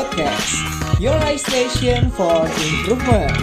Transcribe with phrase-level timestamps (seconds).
[0.00, 0.56] Podcast,
[0.96, 3.36] your life station for improvement.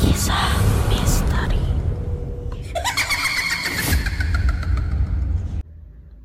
[0.00, 0.48] Kisah
[0.88, 1.60] misteri.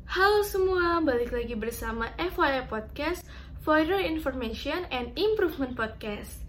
[0.08, 3.28] Halo semua, balik lagi bersama FYI Podcast
[3.60, 6.47] For Your Information and Improvement Podcast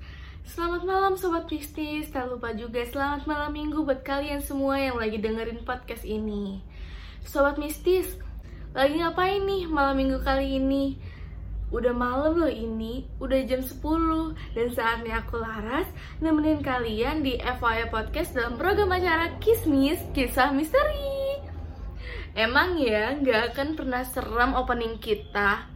[0.50, 5.22] Selamat malam Sobat Mistis, tak lupa juga selamat malam minggu buat kalian semua yang lagi
[5.22, 6.66] dengerin podcast ini.
[7.22, 8.18] Sobat Mistis,
[8.74, 10.98] lagi ngapain nih malam minggu kali ini?
[11.70, 13.78] Udah malam loh ini, udah jam 10
[14.58, 15.86] Dan saatnya aku Laras
[16.18, 21.46] nemenin kalian di FYI Podcast dalam program acara Kismis Kisah Misteri.
[22.34, 25.70] Emang ya nggak akan pernah seram opening kita.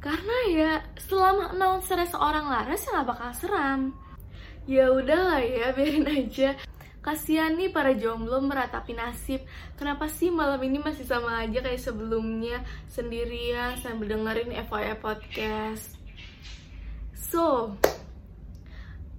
[0.00, 4.03] Karena ya selama announcer seorang Laras ya nggak bakal seram
[4.64, 6.56] Ya udahlah ya biarin aja
[7.04, 9.44] Kasihan nih para jomblo meratapi nasib
[9.76, 16.00] Kenapa sih malam ini masih sama aja kayak sebelumnya Sendirian sambil dengerin FYI Podcast
[17.12, 17.74] So,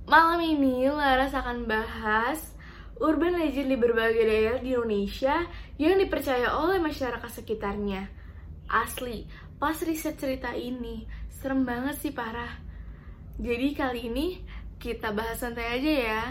[0.08, 2.56] malam ini Laras akan bahas
[3.04, 5.44] urban legend di berbagai daerah di Indonesia
[5.76, 8.08] yang dipercaya oleh masyarakat sekitarnya.
[8.72, 9.28] Asli,
[9.60, 12.56] pas riset cerita ini, serem banget sih parah.
[13.36, 14.40] Jadi kali ini
[14.80, 16.22] kita bahas santai aja ya.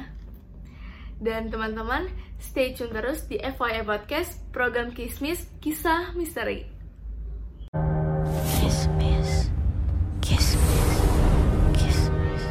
[1.23, 6.69] Dan teman-teman, stay tune terus di FYI Podcast, program Kismis, Kisah Misteri.
[8.61, 9.49] Kismis.
[10.21, 10.91] Kismis.
[11.79, 12.43] Kismis.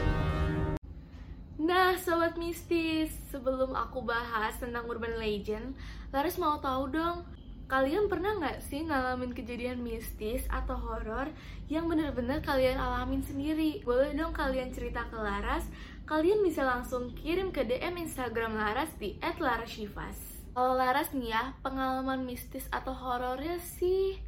[1.60, 5.76] Nah, sobat mistis, sebelum aku bahas tentang urban legend,
[6.14, 7.26] Laras mau tahu dong,
[7.74, 11.26] kalian pernah nggak sih ngalamin kejadian mistis atau horor
[11.74, 13.82] yang bener-bener kalian alamin sendiri?
[13.82, 15.66] Boleh dong kalian cerita ke Laras,
[16.06, 20.46] kalian bisa langsung kirim ke DM Instagram Laras di @larashivas.
[20.54, 24.22] Kalau Laras nih ya, pengalaman mistis atau horornya sih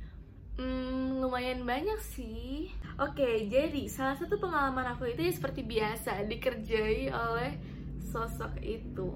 [0.55, 2.71] Hmm, lumayan banyak sih.
[2.95, 7.59] Oke, jadi salah satu pengalaman aku itu ya seperti biasa dikerjai oleh
[7.99, 9.11] sosok itu.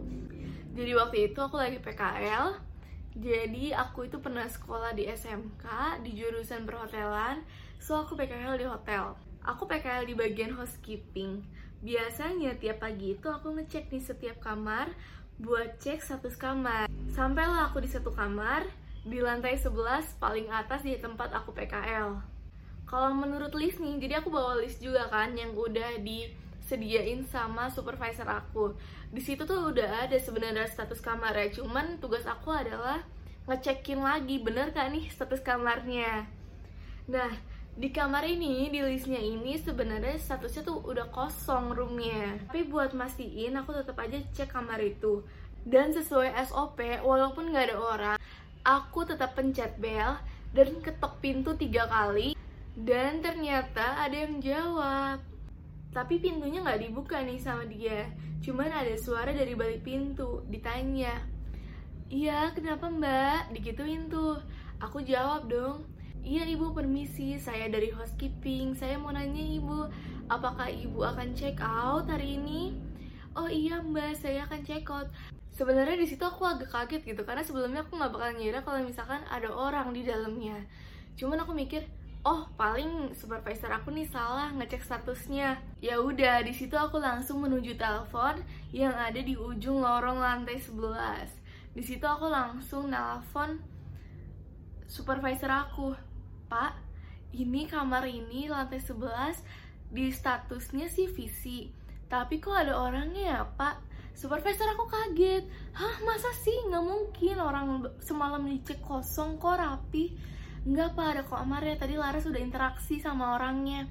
[0.76, 2.69] Jadi waktu itu aku lagi PKL.
[3.20, 7.44] Jadi aku itu pernah sekolah di SMK di jurusan perhotelan.
[7.76, 9.20] So aku PKL di hotel.
[9.44, 11.44] Aku PKL di bagian housekeeping.
[11.84, 14.96] Biasanya tiap pagi itu aku ngecek nih setiap kamar
[15.36, 16.88] buat cek status kamar.
[17.12, 18.68] Sampailah aku di satu kamar,
[19.04, 22.20] di lantai 11 paling atas di tempat aku PKL.
[22.84, 28.28] Kalau menurut list nih, jadi aku bawa list juga kan yang udah disediain sama supervisor
[28.28, 28.76] aku.
[29.10, 33.02] Di situ tuh udah ada sebenarnya status kamar ya, cuman tugas aku adalah
[33.50, 36.30] ngecekin lagi bener kan nih status kamarnya.
[37.10, 37.34] Nah,
[37.74, 42.38] di kamar ini, di listnya ini sebenarnya statusnya tuh udah kosong roomnya.
[42.46, 45.26] Tapi buat mastiin, aku tetap aja cek kamar itu.
[45.66, 48.18] Dan sesuai SOP, walaupun nggak ada orang,
[48.62, 50.22] aku tetap pencet bel
[50.54, 52.38] dan ketok pintu tiga kali
[52.78, 55.20] dan ternyata ada yang jawab
[55.90, 58.06] tapi pintunya nggak dibuka nih sama dia.
[58.40, 61.18] Cuman ada suara dari balik pintu ditanya
[62.10, 63.54] iya kenapa mbak?
[63.54, 64.42] Digituin tuh.
[64.82, 65.86] Aku jawab dong
[66.26, 67.38] iya ibu permisi.
[67.38, 68.74] Saya dari housekeeping.
[68.76, 69.88] Saya mau nanya ibu
[70.30, 72.74] apakah ibu akan check out hari ini?
[73.38, 74.18] Oh iya mbak.
[74.18, 75.08] Saya akan check out.
[75.54, 79.22] Sebenarnya di situ aku agak kaget gitu karena sebelumnya aku nggak bakal ngira kalau misalkan
[79.30, 80.58] ada orang di dalamnya.
[81.20, 81.84] Cuman aku mikir
[82.28, 85.60] oh paling supervisor aku nih salah ngecek statusnya.
[85.80, 88.44] Ya udah di situ aku langsung menuju telepon
[88.76, 93.62] yang ada di ujung lorong lantai 11 di situ aku langsung nelpon
[94.90, 95.96] supervisor aku.
[96.50, 96.76] Pak
[97.32, 99.40] ini kamar ini lantai 11
[99.94, 101.70] di statusnya sih visi
[102.10, 103.86] tapi kok ada orangnya ya pak?
[104.18, 105.48] Supervisor aku kaget.
[105.78, 106.68] Hah masa sih?
[106.68, 110.18] Nggak mungkin orang semalam dicek kosong kok rapi
[110.68, 113.88] nggak pak ada kamarnya tadi Laras sudah interaksi sama orangnya.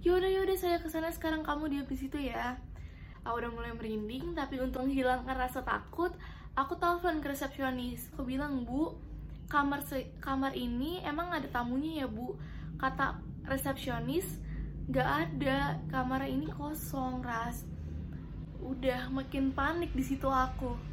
[0.00, 2.56] Yaudah yaudah saya ke sana sekarang kamu diam di situ ya.
[3.24, 6.12] Aku udah mulai merinding tapi untuk menghilangkan rasa takut
[6.56, 8.08] aku telepon ke resepsionis.
[8.16, 8.96] Aku bilang bu
[9.52, 9.84] kamar
[10.24, 12.32] kamar ini emang ada tamunya ya bu.
[12.80, 14.24] Kata resepsionis
[14.88, 17.68] nggak ada kamar ini kosong ras.
[18.64, 20.89] Udah makin panik di situ aku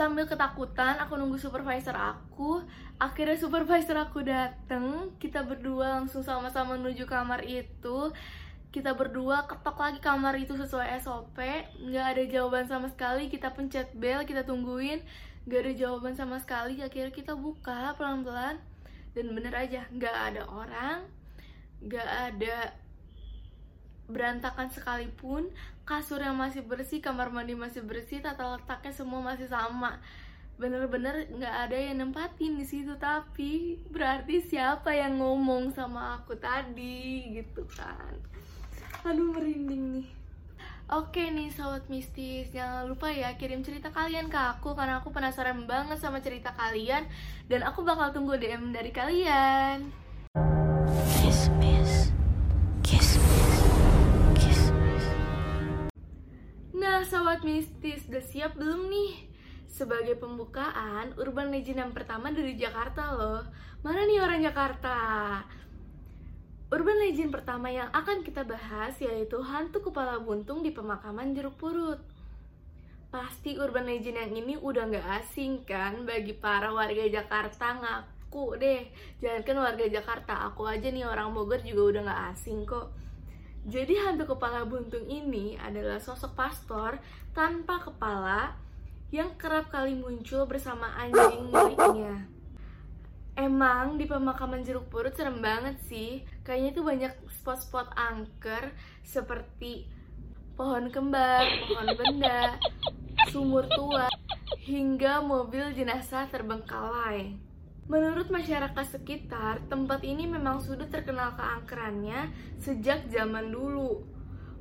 [0.00, 2.64] sambil ketakutan aku nunggu supervisor aku.
[2.96, 8.08] Akhirnya supervisor aku dateng kita berdua langsung sama-sama menuju kamar itu.
[8.72, 11.36] Kita berdua ketok lagi kamar itu sesuai SOP
[11.84, 15.04] nggak ada jawaban sama sekali kita pencet bel kita tungguin.
[15.44, 18.56] Nggak ada jawaban sama sekali akhirnya kita buka pelan-pelan.
[19.12, 21.04] Dan bener aja nggak ada orang
[21.80, 22.76] nggak ada
[24.10, 25.48] berantakan sekalipun,
[25.88, 29.98] kasur yang masih bersih, kamar mandi masih bersih, tata letaknya semua masih sama.
[30.60, 37.32] Bener-bener nggak ada yang nempatin di situ, tapi berarti siapa yang ngomong sama aku tadi
[37.40, 38.14] gitu kan?
[39.08, 40.08] Aduh merinding nih.
[40.90, 45.62] Oke nih sobat mistis, jangan lupa ya kirim cerita kalian ke aku karena aku penasaran
[45.62, 47.06] banget sama cerita kalian
[47.46, 49.86] dan aku bakal tunggu DM dari kalian.
[56.80, 59.28] Nah sobat mistis, udah siap belum nih?
[59.68, 63.44] Sebagai pembukaan, urban legend yang pertama dari Jakarta loh.
[63.84, 64.96] Mana nih orang Jakarta?
[66.72, 72.00] Urban legend pertama yang akan kita bahas yaitu hantu kepala buntung di pemakaman jeruk purut.
[73.12, 78.88] Pasti urban legend yang ini udah nggak asing kan bagi para warga Jakarta ngaku deh.
[79.20, 82.88] Jangan kan warga Jakarta, aku aja nih orang Bogor juga udah nggak asing kok.
[83.68, 86.96] Jadi hantu kepala buntung ini adalah sosok pastor
[87.36, 88.56] tanpa kepala
[89.12, 92.24] yang kerap kali muncul bersama anjing miliknya.
[93.36, 96.24] Emang di pemakaman jeruk purut serem banget sih.
[96.44, 98.72] Kayaknya itu banyak spot-spot angker
[99.04, 99.88] seperti
[100.56, 102.60] pohon kembar, pohon benda,
[103.32, 104.12] sumur tua,
[104.60, 107.49] hingga mobil jenazah terbengkalai.
[107.90, 112.30] Menurut masyarakat sekitar, tempat ini memang sudah terkenal keangkerannya
[112.62, 114.06] sejak zaman dulu.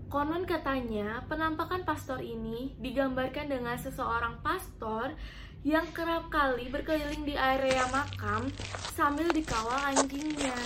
[0.10, 5.14] Konon katanya, penampakan pastor ini digambarkan dengan seseorang pastor
[5.62, 8.50] yang kerap kali berkeliling di area makam
[8.98, 10.58] sambil dikawal anjingnya.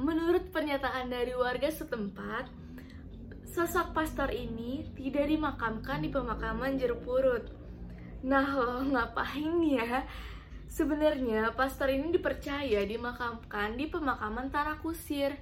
[0.00, 2.48] Menurut pernyataan dari warga setempat,
[3.52, 7.44] sosok pastor ini tidak dimakamkan di pemakaman jeruk purut.
[8.24, 10.08] Nah, ngapain ya?
[10.68, 15.32] Sebenarnya pastor ini dipercaya dimakamkan di pemakaman tanah kusir,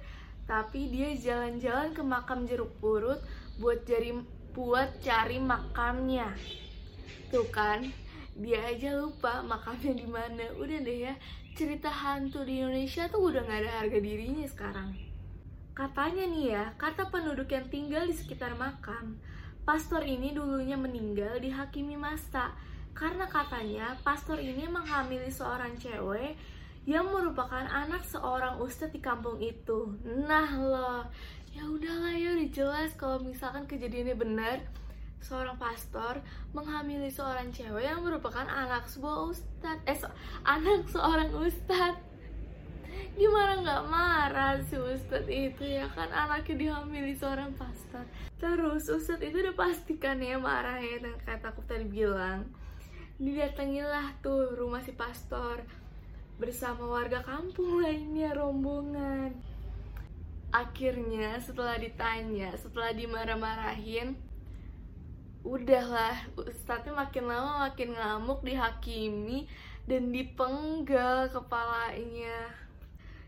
[0.47, 3.19] tapi dia jalan-jalan ke makam jeruk purut
[3.59, 4.15] buat cari
[4.55, 6.31] buat cari makamnya.
[7.27, 7.83] Tuh kan,
[8.39, 10.47] dia aja lupa makamnya di mana.
[10.55, 11.13] Udah deh ya,
[11.59, 14.95] cerita hantu di Indonesia tuh udah nggak ada harga dirinya sekarang.
[15.75, 19.19] Katanya nih ya, kata penduduk yang tinggal di sekitar makam,
[19.67, 22.55] pastor ini dulunya meninggal dihakimi masa
[22.97, 26.33] karena katanya pastor ini menghamili seorang cewek
[26.89, 29.93] yang merupakan anak seorang ustadz di kampung itu.
[30.01, 31.05] Nah loh,
[31.53, 34.57] ya udahlah ya udah jelas kalau misalkan kejadiannya benar,
[35.21, 36.25] seorang pastor
[36.57, 42.01] menghamili seorang cewek yang merupakan anak sebuah ustadz, eh so- anak seorang ustadz.
[43.13, 48.09] Gimana nggak marah si ustadz itu ya kan anaknya dihamili seorang pastor.
[48.41, 52.49] Terus ustadz itu udah pastikan ya marah ya dan kata aku tadi bilang
[53.17, 55.65] didatangilah tuh rumah si pastor
[56.37, 59.33] bersama warga kampung lainnya rombongan.
[60.53, 64.13] Akhirnya setelah ditanya, setelah dimarah-marahin,
[65.47, 69.47] udahlah ustadznya makin lama makin ngamuk dihakimi
[69.87, 72.51] dan dipenggal kepalanya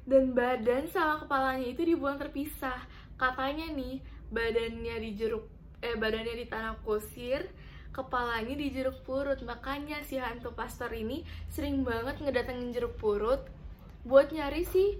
[0.03, 2.83] dan badan sama kepalanya itu dibuang terpisah
[3.15, 4.03] katanya nih
[4.35, 5.47] badannya di jeruk
[5.79, 7.47] eh badannya di tanah kusir
[7.99, 9.39] kepalanya di jeruk purut.
[9.43, 13.43] Makanya si hantu pastor ini sering banget ngedatengin jeruk purut
[14.07, 14.95] buat nyari si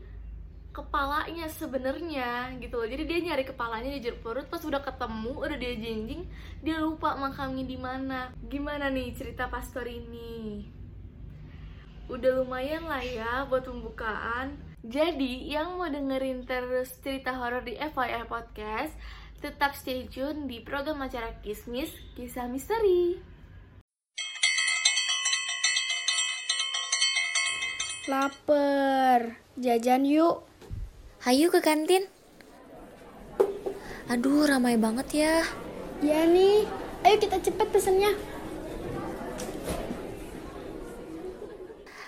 [0.70, 2.88] kepalanya sebenarnya gitu loh.
[2.88, 6.24] Jadi dia nyari kepalanya di jeruk purut pas udah ketemu udah dia jinjing
[6.62, 8.30] dia lupa makamnya di mana.
[8.46, 10.68] Gimana nih cerita pastor ini?
[12.10, 14.58] Udah lumayan lah ya buat pembukaan.
[14.80, 18.96] Jadi yang mau dengerin terus cerita horor di FYI Podcast
[19.40, 21.88] tetap stay tune di program acara Kismis
[22.20, 23.16] Kisah Misteri.
[28.12, 30.44] Laper, jajan yuk.
[31.24, 32.04] Hayu ke kantin.
[34.10, 35.36] Aduh, ramai banget ya.
[36.02, 36.66] Ya nih,
[37.06, 38.12] ayo kita cepet pesennya.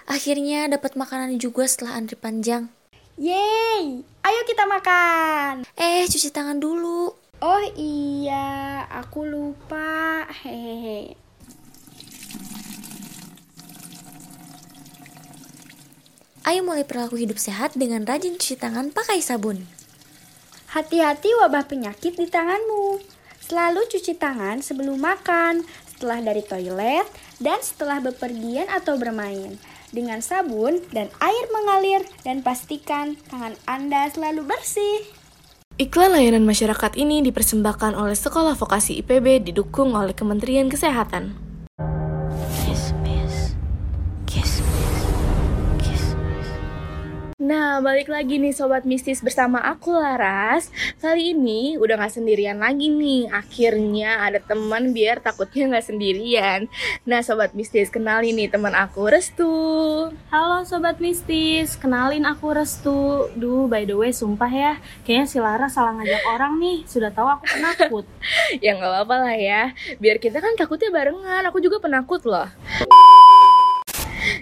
[0.10, 2.74] Akhirnya dapat makanan juga setelah antri panjang.
[3.22, 5.62] Yeay, ayo kita makan.
[5.78, 7.21] Eh, cuci tangan dulu.
[7.42, 10.30] Oh iya, aku lupa.
[10.30, 11.18] Hehehe.
[16.46, 19.66] Ayo mulai perilaku hidup sehat dengan rajin cuci tangan pakai sabun.
[20.70, 23.02] Hati-hati wabah penyakit di tanganmu.
[23.42, 27.10] Selalu cuci tangan sebelum makan, setelah dari toilet,
[27.42, 29.58] dan setelah bepergian atau bermain.
[29.90, 35.21] Dengan sabun dan air mengalir dan pastikan tangan Anda selalu bersih.
[35.82, 41.34] Iklan layanan masyarakat ini dipersembahkan oleh Sekolah Vokasi IPB didukung oleh Kementerian Kesehatan.
[47.52, 50.72] Nah, balik lagi nih Sobat Mistis bersama aku Laras.
[51.04, 53.28] Kali ini udah gak sendirian lagi nih.
[53.28, 56.72] Akhirnya ada teman biar takutnya gak sendirian.
[57.04, 59.52] Nah Sobat Mistis, kenalin nih teman aku Restu.
[60.32, 63.28] Halo Sobat Mistis, kenalin aku Restu.
[63.36, 64.74] Duh, by the way, sumpah ya.
[65.04, 66.88] Kayaknya si Laras salah ngajak orang nih.
[66.88, 68.08] Sudah tahu aku penakut.
[68.64, 69.76] Ya gak apa-apa lah ya.
[70.00, 71.52] Biar kita kan takutnya barengan.
[71.52, 72.48] Aku juga penakut loh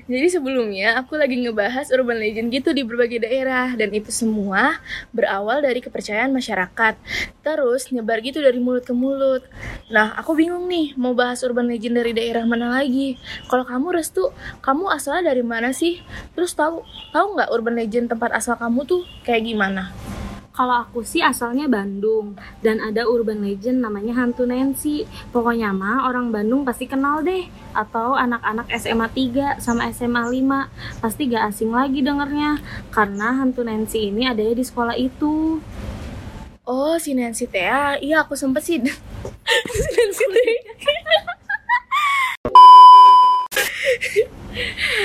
[0.05, 4.79] jadi sebelumnya aku lagi ngebahas urban legend gitu di berbagai daerah dan itu semua
[5.15, 6.99] berawal dari kepercayaan masyarakat.
[7.41, 9.43] Terus nyebar gitu dari mulut ke mulut.
[9.89, 13.15] Nah, aku bingung nih mau bahas urban legend dari daerah mana lagi.
[13.47, 14.31] Kalau kamu Restu,
[14.61, 16.03] kamu asalnya dari mana sih?
[16.35, 16.83] Terus tahu
[17.15, 19.91] tahu nggak urban legend tempat asal kamu tuh kayak gimana?
[20.49, 25.07] Kalau aku sih asalnya Bandung dan ada urban legend namanya hantu Nancy.
[25.31, 31.29] Pokoknya mah orang Bandung pasti kenal deh atau anak-anak SMA 3 sama SMA 5 pasti
[31.31, 32.59] gak asing lagi dengernya
[32.91, 35.61] karena hantu Nancy ini adanya di sekolah itu.
[36.69, 37.97] Oh, si Nancy Tea.
[37.97, 38.77] Iya, aku sempet sih.
[39.73, 41.38] si Nancy Tea.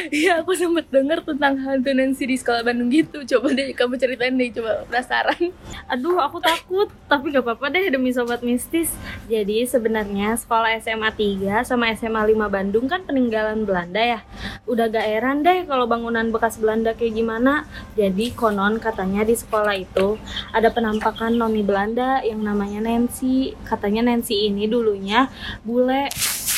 [0.09, 3.23] Iya aku sempet denger tentang hantu Nancy di sekolah Bandung gitu.
[3.29, 5.53] Coba deh kamu ceritain deh coba penasaran.
[5.93, 8.91] Aduh aku takut Tapi gak apa-apa deh demi sobat mistis.
[9.29, 14.21] Jadi sebenarnya sekolah SMA 3 sama SMA 5 Bandung kan peninggalan Belanda ya.
[14.65, 17.69] Udah gak heran deh kalau bangunan bekas Belanda kayak gimana.
[17.95, 20.17] Jadi konon katanya di sekolah itu
[20.57, 23.55] Ada penampakan noni Belanda yang namanya Nancy.
[23.69, 25.29] Katanya Nancy ini dulunya
[25.63, 26.09] bule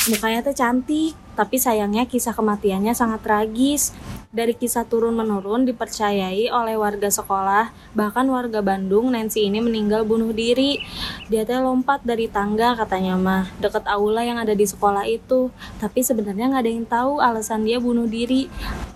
[0.07, 3.91] Mukanya tuh cantik tapi sayangnya kisah kematiannya sangat tragis.
[4.31, 10.79] Dari kisah turun-menurun dipercayai oleh warga sekolah, bahkan warga Bandung, Nancy ini meninggal bunuh diri.
[11.27, 15.53] Dia teh lompat dari tangga katanya mah, deket aula yang ada di sekolah itu.
[15.77, 18.49] Tapi sebenarnya nggak ada yang tahu alasan dia bunuh diri.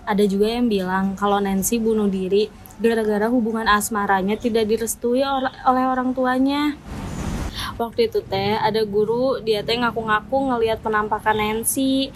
[0.08, 2.50] Ada juga yang bilang kalau Nancy bunuh diri
[2.82, 6.74] gara-gara hubungan asmaranya tidak direstui oleh orang tuanya
[7.76, 12.10] waktu itu teh ada guru dia teh ngaku-ngaku ngelihat penampakan Nancy.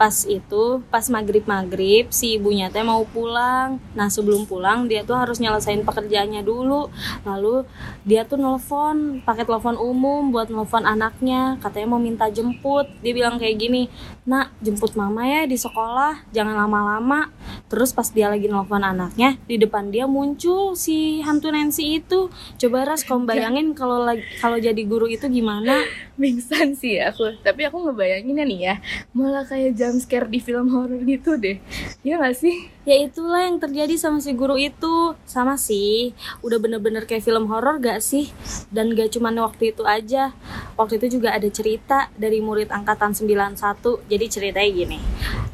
[0.00, 3.76] Pas itu pas maghrib maghrib si ibunya teh mau pulang.
[3.92, 6.88] Nah sebelum pulang dia tuh harus nyelesain pekerjaannya dulu.
[7.24, 7.68] Lalu
[8.08, 11.60] dia tuh nelfon pakai telepon umum buat nelfon anaknya.
[11.60, 12.88] Katanya mau minta jemput.
[13.04, 13.92] Dia bilang kayak gini
[14.28, 16.28] nak jemput mama ya di sekolah.
[16.34, 17.32] Jangan lama-lama.
[17.70, 22.28] Terus pas dia lagi nelfon anaknya di depan dia muncul si hantu Nancy itu.
[22.60, 25.84] Coba ras kamu bayangin kalau lagi kalau jadi guru itu gimana?
[26.20, 27.40] Bingsan sih aku.
[27.40, 28.74] Tapi aku ngebayanginnya nih ya
[29.16, 31.56] Malah kayak jump scare di film horror gitu deh.
[32.04, 32.68] Ya gak sih?
[32.88, 35.12] Ya itulah yang terjadi sama si guru itu.
[35.28, 36.16] Sama sih.
[36.40, 38.32] Udah bener-bener kayak film horror gak sih?
[38.72, 40.32] Dan gak cuma waktu itu aja.
[40.80, 43.60] Waktu itu juga ada cerita dari murid angkatan 91
[44.08, 44.98] Jadi ceritanya gini.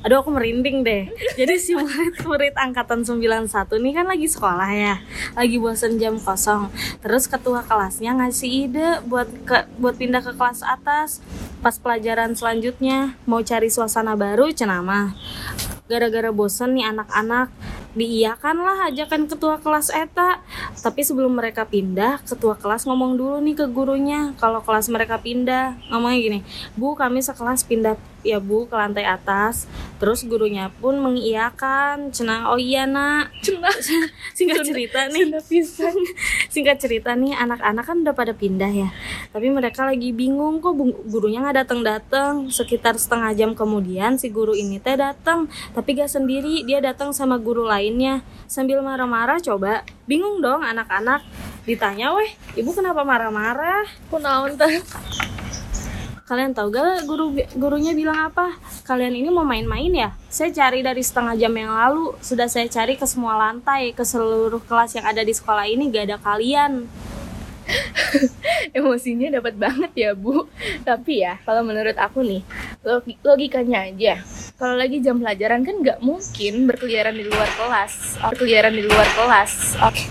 [0.06, 1.10] Aduh aku merinding deh.
[1.34, 4.94] Jadi si murid-murid angkatan 91 nih kan lagi sekolah ya.
[5.34, 6.70] Lagi bosen jam kosong.
[7.02, 11.18] Terus ketua kelasnya ngasih ide buat ke, buat pindah ke kelas atas.
[11.58, 15.10] Pas pelajaran selanjutnya mau cari suasana baru cenama
[15.86, 17.48] gara-gara bosen nih anak-anak
[17.96, 20.44] diiyakan lah ajakan ketua kelas eta.
[20.84, 24.36] Tapi sebelum mereka pindah ketua kelas ngomong dulu nih ke gurunya.
[24.36, 26.40] Kalau kelas mereka pindah ngomongnya gini
[26.76, 27.96] bu kami sekelas pindah.
[28.26, 29.70] Ya bu ke lantai atas.
[30.02, 33.30] Terus gurunya pun mengiyakan cina oh iya nak.
[34.36, 35.30] Singkat cerita nih.
[36.52, 38.88] Singkat cerita nih anak-anak kan udah pada pindah ya.
[39.30, 40.74] Tapi mereka lagi bingung kok
[41.06, 45.46] gurunya nggak datang datang sekitar setengah jam kemudian si guru ini teh datang.
[45.72, 51.22] Tapi gak sendiri dia datang sama guru lainnya sambil marah-marah coba bingung dong anak-anak
[51.62, 52.26] ditanya weh
[52.58, 54.82] ibu kenapa marah-marah kunaon teh
[56.26, 58.58] Kalian tahu gak guru gurunya bilang apa?
[58.82, 60.10] Kalian ini mau main-main ya?
[60.26, 62.18] Saya cari dari setengah jam yang lalu.
[62.18, 66.10] Sudah saya cari ke semua lantai, ke seluruh kelas yang ada di sekolah ini gak
[66.10, 66.90] ada kalian.
[68.74, 70.50] Emosinya dapat banget ya bu.
[70.82, 72.42] Tapi ya kalau menurut aku nih
[73.22, 74.18] logikanya aja.
[74.56, 78.16] Kalau lagi jam pelajaran kan nggak mungkin berkeliaran di luar kelas.
[78.24, 79.76] Berkeliaran di luar kelas.
[79.84, 80.08] Oke.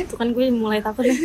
[0.00, 1.20] Itu kan gue mulai takut nih.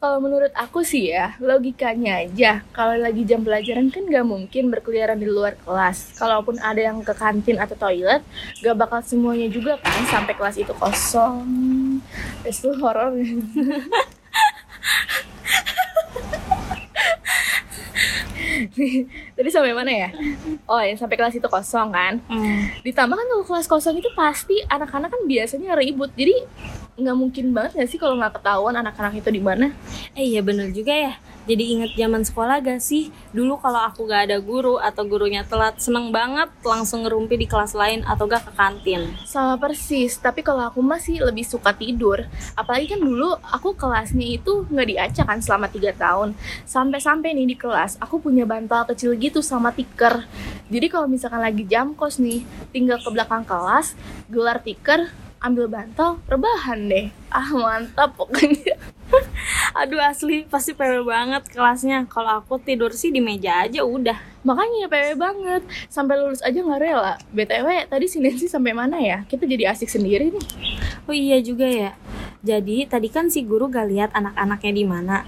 [0.00, 2.64] Kalau menurut aku sih ya, logikanya aja.
[2.72, 6.16] Kalau lagi jam pelajaran kan gak mungkin berkeliaran di luar kelas.
[6.16, 8.24] Kalaupun ada yang ke kantin atau toilet,
[8.64, 11.44] gak bakal semuanya juga kan sampai kelas itu kosong.
[12.48, 13.12] Itu horor.
[19.36, 20.08] Tadi sampai mana ya?
[20.66, 22.18] Oh, yang sampai kelas itu kosong kan?
[22.26, 22.70] Hmm.
[22.82, 26.10] Ditambah kan kalau kelas kosong itu pasti anak-anak kan biasanya ribut.
[26.18, 26.34] Jadi
[26.98, 29.70] nggak mungkin banget nggak sih kalau nggak ketahuan anak-anak itu di mana?
[30.18, 31.14] Eh iya bener juga ya.
[31.48, 33.08] Jadi inget zaman sekolah gak sih?
[33.32, 37.72] Dulu kalau aku gak ada guru atau gurunya telat, seneng banget langsung ngerumpi di kelas
[37.72, 39.08] lain atau gak ke kantin.
[39.24, 42.28] Sama persis, tapi kalau aku masih lebih suka tidur.
[42.52, 46.36] Apalagi kan dulu aku kelasnya itu nggak diacak kan selama 3 tahun.
[46.68, 50.28] Sampai-sampai nih di kelas, aku punya bantal kecil gitu sama tiker.
[50.68, 52.44] Jadi kalau misalkan lagi jam kos nih,
[52.76, 53.96] tinggal ke belakang kelas,
[54.28, 55.08] gelar tiker,
[55.40, 57.08] ambil bantal, rebahan deh.
[57.32, 58.76] Ah mantap pokoknya.
[59.80, 62.04] Aduh asli pasti PW banget kelasnya.
[62.08, 64.18] Kalau aku tidur sih di meja aja udah.
[64.46, 65.62] Makanya PW banget,
[65.92, 67.14] sampai lulus aja nggak rela.
[67.34, 69.24] BTW tadi si Nancy sampai mana ya?
[69.26, 70.46] Kita jadi asik sendiri nih.
[71.08, 71.92] Oh iya juga ya.
[72.38, 75.26] Jadi tadi kan si guru gak lihat anak-anaknya di mana.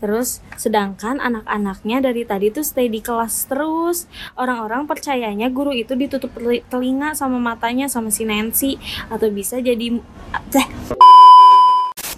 [0.00, 4.08] Terus sedangkan anak-anaknya dari tadi tuh stay di kelas terus.
[4.40, 8.80] Orang-orang percayanya guru itu ditutup teli- telinga sama matanya sama si Nancy
[9.12, 10.00] atau bisa jadi
[10.32, 10.68] eh,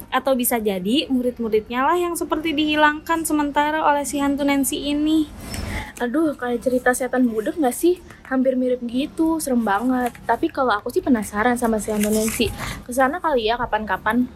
[0.08, 5.28] atau bisa jadi murid-muridnya lah yang seperti dihilangkan sementara oleh si hantu Nancy ini.
[5.98, 7.98] Aduh, kayak cerita setan budek gak sih?
[8.30, 10.14] Hampir mirip gitu, serem banget.
[10.22, 12.46] Tapi kalau aku sih penasaran sama si Hantu Nancy.
[12.86, 14.30] Ke sana kali ya kapan-kapan.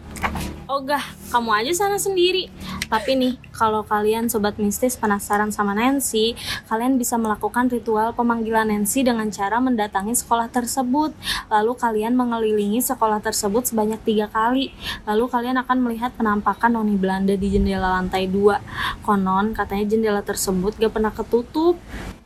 [0.73, 2.49] Ogah, kamu aja sana sendiri.
[2.89, 6.33] Tapi nih, kalau kalian sobat mistis penasaran sama Nancy,
[6.65, 11.13] kalian bisa melakukan ritual pemanggilan Nancy dengan cara mendatangi sekolah tersebut.
[11.53, 14.73] Lalu kalian mengelilingi sekolah tersebut sebanyak tiga kali.
[15.05, 19.05] Lalu kalian akan melihat penampakan noni Belanda di jendela lantai 2.
[19.05, 21.77] Konon katanya jendela tersebut gak pernah ketutup.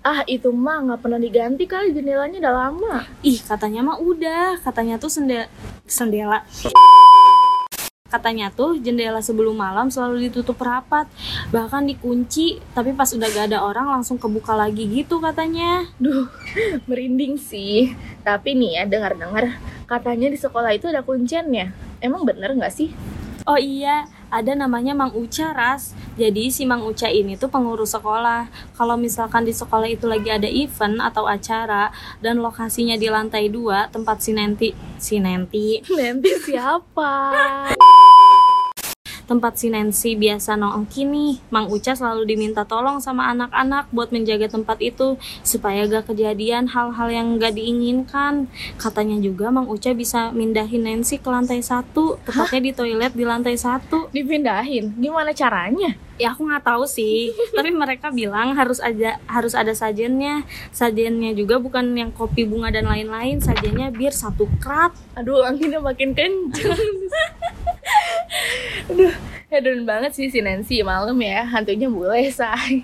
[0.08, 2.96] Ah, itu mah nggak pernah diganti kali jendelanya udah lama.
[3.28, 4.56] Ih, katanya mah udah.
[4.64, 5.52] Katanya tuh sende
[5.84, 6.48] sendela.
[8.08, 11.12] Katanya tuh jendela sebelum malam selalu ditutup rapat,
[11.52, 15.88] bahkan dikunci, tapi pas udah gak ada orang langsung kebuka lagi gitu katanya.
[16.00, 16.32] Duh,
[16.90, 17.92] merinding sih.
[18.24, 21.72] Tapi nih ya, dengar-dengar katanya di sekolah itu ada kunciannya.
[22.04, 22.92] Emang bener nggak sih?
[23.48, 25.96] Oh iya, ada namanya Mang Uca Ras.
[26.20, 28.52] Jadi si Mang Uca ini tuh pengurus sekolah.
[28.76, 33.88] Kalau misalkan di sekolah itu lagi ada event atau acara dan lokasinya di lantai 2
[33.96, 37.16] tempat si Nanti si Nanti Nanti siapa?
[39.28, 44.48] Tempat si Nancy biasa nongki nih, Mang Uca selalu diminta tolong sama anak-anak buat menjaga
[44.48, 48.48] tempat itu supaya gak kejadian hal-hal yang gak diinginkan.
[48.80, 53.60] Katanya juga Mang Uca bisa mindahin Nancy ke lantai satu, tepatnya di toilet di lantai
[53.60, 54.08] satu.
[54.16, 54.96] Dipindahin?
[54.96, 56.07] Gimana caranya?
[56.18, 60.42] Ya aku nggak tahu sih, tapi mereka bilang harus ada harus ada sajennya.
[60.74, 64.98] Sajennya juga bukan yang kopi bunga dan lain-lain, sajennya bir satu krat.
[65.14, 66.50] Aduh, anginnya makin kenceng.
[68.90, 69.14] Aduh,
[69.54, 71.46] hedon banget sih si Nancy malam ya.
[71.46, 72.82] Hantunya boleh, say.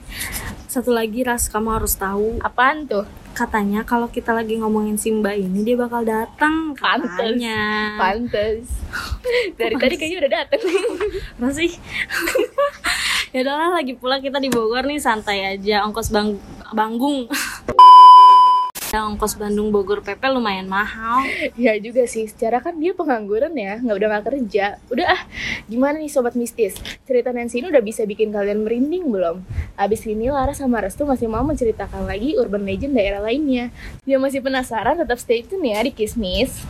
[0.69, 3.05] Satu lagi ras kamu harus tahu Apaan tuh?
[3.33, 7.97] Katanya kalau kita lagi ngomongin Simba ini dia bakal datang katanya.
[7.97, 8.69] Pantes.
[9.59, 10.83] Dari tadi kayaknya udah dateng nih.
[11.41, 11.71] Masih.
[13.33, 16.37] ya udahlah lagi pula kita di Bogor nih santai aja ongkos bang
[16.71, 17.25] banggung.
[19.01, 21.25] Ongkos Bandung Bogor PP lumayan mahal.
[21.57, 24.65] Ya juga sih, secara kan dia pengangguran ya, nggak udah nggak kerja.
[24.93, 25.21] Udah ah,
[25.65, 26.77] gimana nih sobat mistis?
[27.09, 29.41] Cerita Nancy ini udah bisa bikin kalian merinding belum?
[29.73, 33.73] Abis ini Lara sama Restu masih mau menceritakan lagi urban legend daerah lainnya.
[34.05, 36.61] Yang masih penasaran tetap stay tune ya di Kismis.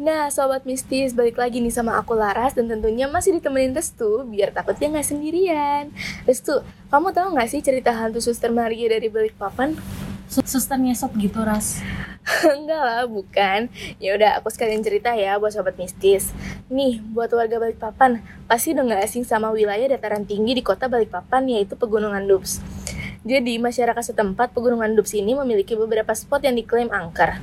[0.00, 4.48] Nah, sobat mistis, balik lagi nih sama aku Laras dan tentunya masih ditemenin Restu biar
[4.48, 5.92] takutnya nggak sendirian.
[6.24, 9.76] Restu, kamu tahu nggak sih cerita hantu Suster Maria dari Balikpapan?
[10.24, 11.84] Suster ngesot gitu ras.
[12.56, 13.68] Enggak lah, bukan.
[14.00, 16.32] Ya udah, aku sekalian cerita ya buat sobat mistis.
[16.72, 21.44] Nih, buat warga Balikpapan, pasti udah nggak asing sama wilayah dataran tinggi di kota Balikpapan
[21.44, 22.79] yaitu Pegunungan Dups.
[23.20, 27.36] Jadi, masyarakat setempat Pegunungan Dups ini memiliki beberapa spot yang diklaim angker.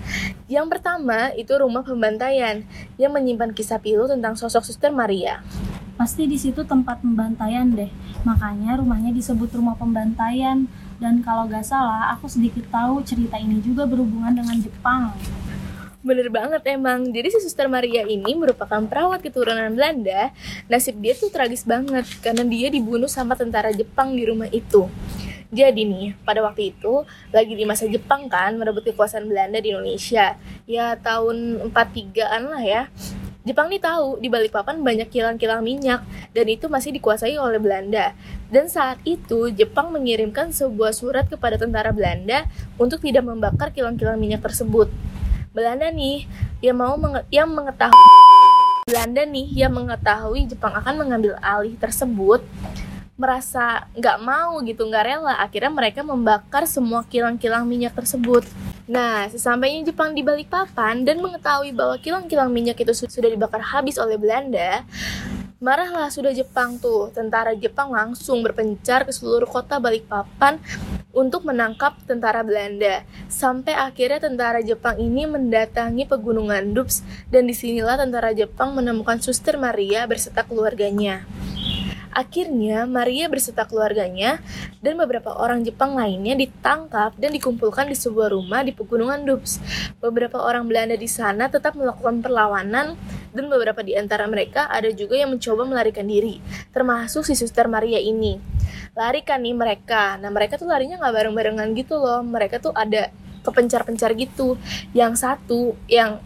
[0.49, 2.65] Yang pertama, itu rumah pembantaian
[2.97, 5.45] yang menyimpan kisah pilu tentang sosok Suster Maria.
[5.93, 7.93] Pasti di situ tempat pembantaian deh.
[8.25, 10.65] Makanya rumahnya disebut rumah pembantaian.
[10.97, 15.13] Dan kalau gak salah, aku sedikit tahu cerita ini juga berhubungan dengan Jepang.
[16.01, 17.05] Bener banget emang.
[17.09, 20.33] Jadi si Suster Maria ini merupakan perawat keturunan Belanda.
[20.65, 24.89] Nasib dia tuh tragis banget karena dia dibunuh sama tentara Jepang di rumah itu.
[25.47, 30.35] Jadi nih, pada waktu itu lagi di masa Jepang kan merebut kekuasaan Belanda di Indonesia.
[30.67, 32.81] Ya tahun 43-an lah ya.
[33.47, 36.03] Jepang nih tahu di Balikpapan banyak kilang-kilang minyak
[36.35, 38.11] dan itu masih dikuasai oleh Belanda.
[38.51, 42.43] Dan saat itu Jepang mengirimkan sebuah surat kepada tentara Belanda
[42.75, 44.91] untuk tidak membakar kilang-kilang minyak tersebut.
[45.55, 46.27] Belanda nih
[46.59, 47.95] yang mau menge- yang mengetahui
[48.87, 52.43] Belanda nih yang mengetahui Jepang akan mengambil alih tersebut
[53.17, 58.45] merasa nggak mau gitu nggak rela akhirnya mereka membakar semua kilang-kilang minyak tersebut
[58.87, 63.99] Nah, sesampainya Jepang di Balikpapan dan mengetahui bahwa kilang-kilang minyak itu su- sudah dibakar habis
[63.99, 64.87] oleh Belanda,
[65.59, 67.11] marahlah sudah Jepang tuh.
[67.11, 70.63] Tentara Jepang langsung berpencar ke seluruh kota Balikpapan
[71.11, 73.03] untuk menangkap tentara Belanda.
[73.27, 79.59] Sampai akhirnya tentara Jepang ini mendatangi pegunungan Dups dan di sinilah tentara Jepang menemukan Suster
[79.59, 81.27] Maria beserta keluarganya.
[82.17, 84.41] Akhirnya, Maria beserta keluarganya
[84.81, 89.61] dan beberapa orang Jepang lainnya ditangkap dan dikumpulkan di sebuah rumah di pegunungan Dups.
[90.01, 92.97] Beberapa orang Belanda di sana tetap melakukan perlawanan
[93.37, 96.41] dan beberapa di antara mereka ada juga yang mencoba melarikan diri,
[96.73, 98.41] termasuk si Suster Maria ini.
[98.97, 100.17] Larikan nih mereka.
[100.17, 102.25] Nah, mereka tuh larinya nggak bareng-barengan gitu loh.
[102.25, 103.13] Mereka tuh ada
[103.45, 104.57] kepencar-pencar gitu.
[104.97, 106.17] Yang satu yang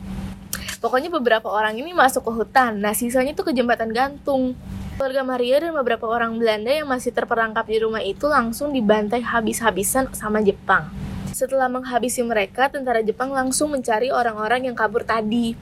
[0.82, 2.82] Pokoknya beberapa orang ini masuk ke hutan.
[2.82, 4.58] Nah, sisanya tuh ke jembatan gantung.
[5.02, 10.14] Keluarga Maria dan beberapa orang Belanda yang masih terperangkap di rumah itu langsung dibantai habis-habisan
[10.14, 10.94] sama Jepang.
[11.34, 15.58] Setelah menghabisi mereka, tentara Jepang langsung mencari orang-orang yang kabur tadi.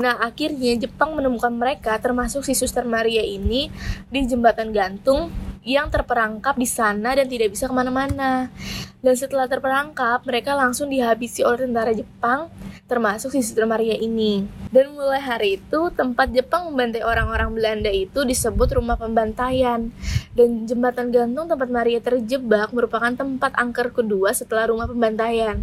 [0.00, 3.68] Nah, akhirnya Jepang menemukan mereka termasuk si Suster Maria ini
[4.08, 5.28] di jembatan gantung
[5.60, 8.48] yang terperangkap di sana dan tidak bisa ke mana-mana.
[9.04, 12.48] Dan setelah terperangkap, mereka langsung dihabisi oleh tentara Jepang,
[12.88, 14.48] termasuk si Suster Maria ini.
[14.72, 19.92] Dan mulai hari itu, tempat Jepang membantai orang-orang Belanda itu disebut rumah pembantaian.
[20.32, 25.60] Dan jembatan gantung tempat Maria terjebak merupakan tempat angker kedua setelah rumah pembantaian.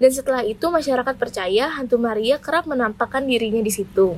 [0.00, 4.16] Dan setelah itu masyarakat percaya hantu Maria kerap menampakkan dirinya di situ.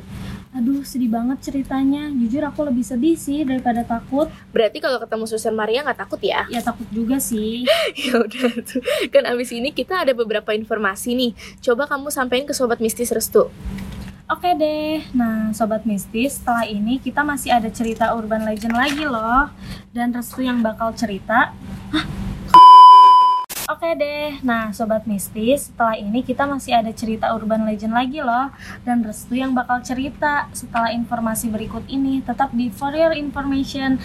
[0.53, 2.13] Aduh, sedih banget ceritanya.
[2.13, 4.29] Jujur aku lebih sedih sih daripada takut.
[4.53, 6.45] Berarti kalau ketemu Suster Maria nggak takut ya?
[6.53, 7.65] Ya takut juga sih.
[8.05, 8.85] ya udah tuh.
[9.09, 11.33] Kan abis ini kita ada beberapa informasi nih.
[11.65, 13.49] Coba kamu sampaikan ke sobat mistis Restu.
[14.31, 19.53] Oke deh, nah Sobat Mistis, setelah ini kita masih ada cerita urban legend lagi loh
[19.93, 21.53] Dan Restu yang bakal cerita
[21.93, 22.32] Hah?
[23.71, 28.51] Oke deh, nah Sobat Mistis, setelah ini kita masih ada cerita urban legend lagi loh.
[28.83, 32.19] Dan Restu yang bakal cerita setelah informasi berikut ini.
[32.21, 34.03] Tetap di For Your Information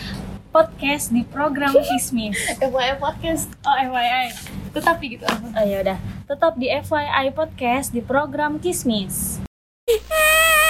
[0.53, 2.37] podcast di program Kismis.
[2.57, 3.49] FYI podcast.
[3.65, 4.29] Oh FYI,
[4.73, 5.25] Tetapi gitu.
[5.27, 9.41] oh yaudah Tetap di FYI podcast di program Kismis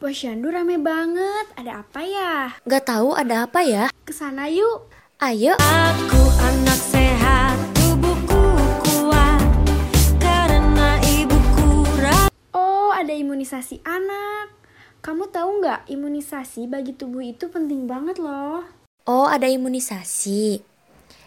[0.00, 1.44] Posyandu rame banget.
[1.60, 2.56] Ada apa ya?
[2.64, 3.92] Gak tahu ada apa ya?
[4.08, 4.88] Ke sana yuk.
[5.20, 5.52] Ayo.
[5.60, 8.40] Aku anak sehat, tubuhku
[8.80, 9.44] kuat
[10.16, 11.84] karena ibuku.
[12.56, 14.48] Oh, ada imunisasi anak.
[15.04, 18.64] Kamu tahu nggak, imunisasi bagi tubuh itu penting banget loh.
[19.04, 20.64] Oh, ada imunisasi.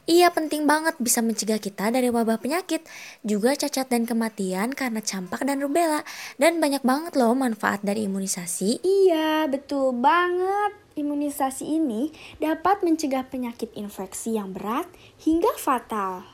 [0.03, 2.83] Iya, penting banget bisa mencegah kita dari wabah penyakit,
[3.23, 6.03] juga cacat dan kematian karena campak dan rubella.
[6.35, 8.83] Dan banyak banget loh manfaat dari imunisasi.
[8.83, 10.75] Iya, betul banget.
[10.99, 14.85] Imunisasi ini dapat mencegah penyakit infeksi yang berat
[15.23, 16.27] hingga fatal.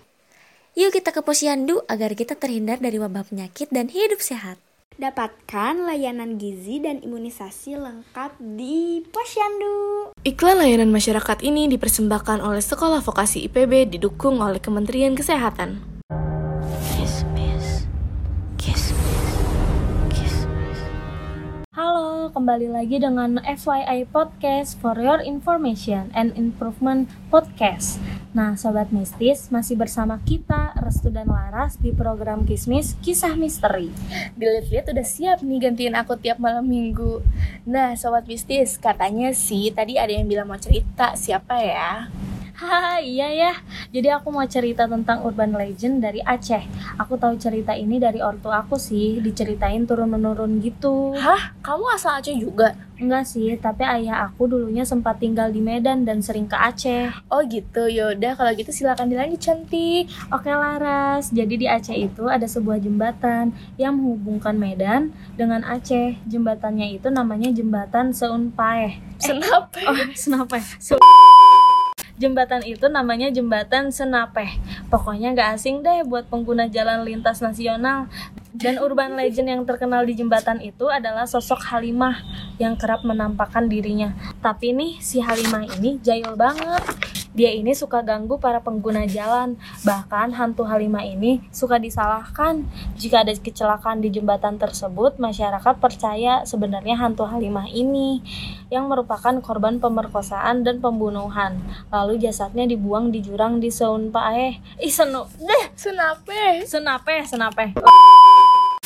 [0.73, 4.57] Yuk kita ke posyandu agar kita terhindar dari wabah penyakit dan hidup sehat.
[4.99, 10.11] Dapatkan layanan gizi dan imunisasi lengkap di Posyandu.
[10.27, 15.79] Iklan layanan masyarakat ini dipersembahkan oleh Sekolah Vokasi IPB didukung oleh Kementerian Kesehatan.
[21.71, 28.03] Halo, kembali lagi dengan FYI Podcast for Your Information and Improvement Podcast.
[28.29, 33.89] Nah, Sobat Mistis, masih bersama kita, Restu dan Laras, di program Kismis Kisah Misteri.
[34.37, 37.25] Dilihat-lihat udah siap nih gantiin aku tiap malam minggu.
[37.65, 41.17] Nah, sobat mistis, katanya sih tadi ada yang bilang mau cerita.
[41.17, 42.13] Siapa ya?
[42.59, 43.51] Haha, iya ya.
[43.95, 46.59] Jadi aku mau cerita tentang urban legend dari Aceh.
[46.99, 51.15] Aku tahu cerita ini dari ortu aku sih, diceritain turun-menurun gitu.
[51.15, 51.55] Hah?
[51.63, 52.75] Kamu asal Aceh juga?
[52.99, 57.15] Enggak sih, tapi ayah aku dulunya sempat tinggal di Medan dan sering ke Aceh.
[57.31, 60.11] Oh gitu, yaudah kalau gitu silakan dilanjut cantik.
[60.27, 66.19] Oke Laras, jadi di Aceh itu ada sebuah jembatan yang menghubungkan Medan dengan Aceh.
[66.27, 68.99] Jembatannya itu namanya Jembatan Seunpaeh.
[69.15, 69.71] Senap.
[69.87, 70.59] Oh, Senapeh.
[70.83, 70.99] Se-
[72.19, 74.59] Jembatan itu namanya Jembatan Senapeh.
[74.91, 78.11] Pokoknya nggak asing deh buat pengguna jalan lintas nasional.
[78.49, 82.17] Dan urban legend yang terkenal di jembatan itu adalah sosok Halimah
[82.57, 84.11] yang kerap menampakkan dirinya.
[84.41, 87.08] Tapi nih si Halimah ini jahil banget.
[87.37, 89.53] Dia ini suka ganggu para pengguna jalan.
[89.85, 92.65] Bahkan hantu Halimah ini suka disalahkan.
[92.97, 98.25] Jika ada kecelakaan di jembatan tersebut, masyarakat percaya sebenarnya hantu Halimah ini
[98.73, 101.61] yang merupakan korban pemerkosaan dan pembunuhan.
[101.93, 104.81] Lalu jasadnya dibuang di jurang di Seunpaeh.
[104.81, 105.29] Ih, senu.
[105.37, 106.65] Deh, Senape.
[106.65, 107.77] Senape, Senape.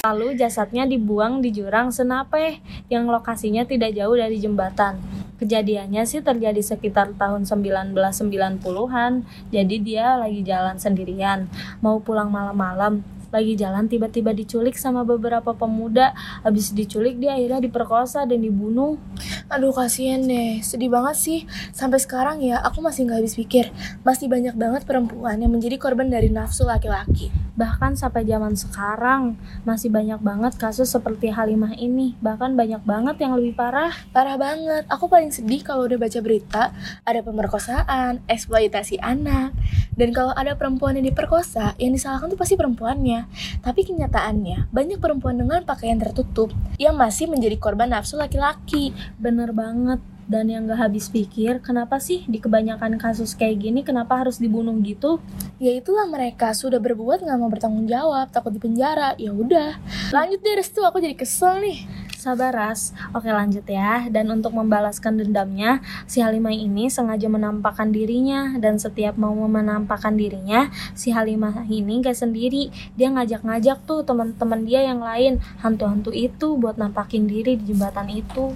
[0.03, 2.59] Lalu jasadnya dibuang di jurang Senapeh
[2.91, 4.99] yang lokasinya tidak jauh dari jembatan.
[5.39, 9.23] Kejadiannya sih terjadi sekitar tahun 1990-an.
[9.47, 11.47] Jadi dia lagi jalan sendirian,
[11.79, 12.99] mau pulang malam-malam.
[13.33, 16.13] Lagi jalan tiba-tiba diculik sama beberapa pemuda.
[16.45, 19.01] Habis diculik dia akhirnya diperkosa dan dibunuh.
[19.49, 21.39] Aduh kasihan deh, sedih banget sih.
[21.73, 23.73] Sampai sekarang ya aku masih nggak habis pikir.
[24.05, 27.33] Masih banyak banget perempuan yang menjadi korban dari nafsu laki-laki.
[27.53, 32.17] Bahkan sampai zaman sekarang masih banyak banget kasus seperti Halimah ini.
[32.21, 33.93] Bahkan banyak banget yang lebih parah.
[34.09, 34.85] Parah banget.
[34.89, 39.53] Aku paling sedih kalau udah baca berita ada pemerkosaan, eksploitasi anak.
[39.93, 43.22] Dan kalau ada perempuan yang diperkosa, yang disalahkan tuh pasti perempuannya.
[43.61, 48.91] Tapi kenyataannya, banyak perempuan dengan pakaian tertutup yang masih menjadi korban nafsu laki-laki.
[49.19, 50.01] Bener banget.
[50.23, 54.71] Dan yang gak habis pikir, kenapa sih di kebanyakan kasus kayak gini, kenapa harus dibunuh
[54.79, 55.19] gitu?
[55.59, 59.19] Ya itulah mereka sudah berbuat nggak mau bertanggung jawab, takut dipenjara.
[59.19, 59.75] Ya udah.
[60.15, 62.02] Lanjut deh Restu, aku jadi kesel nih.
[62.23, 68.55] Sabar Ras, oke lanjut ya Dan untuk membalaskan dendamnya Si Halimah ini sengaja menampakkan dirinya
[68.55, 74.87] Dan setiap mau menampakkan dirinya Si Halimah ini gak sendiri Dia ngajak-ngajak tuh teman-teman dia
[74.87, 78.55] yang lain Hantu-hantu itu buat nampakin diri di jembatan itu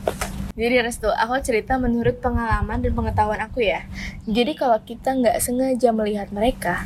[0.55, 3.85] Jadi Restu, aku cerita menurut pengalaman dan pengetahuan aku ya.
[4.25, 6.81] Jadi kalau kita nggak sengaja melihat mereka,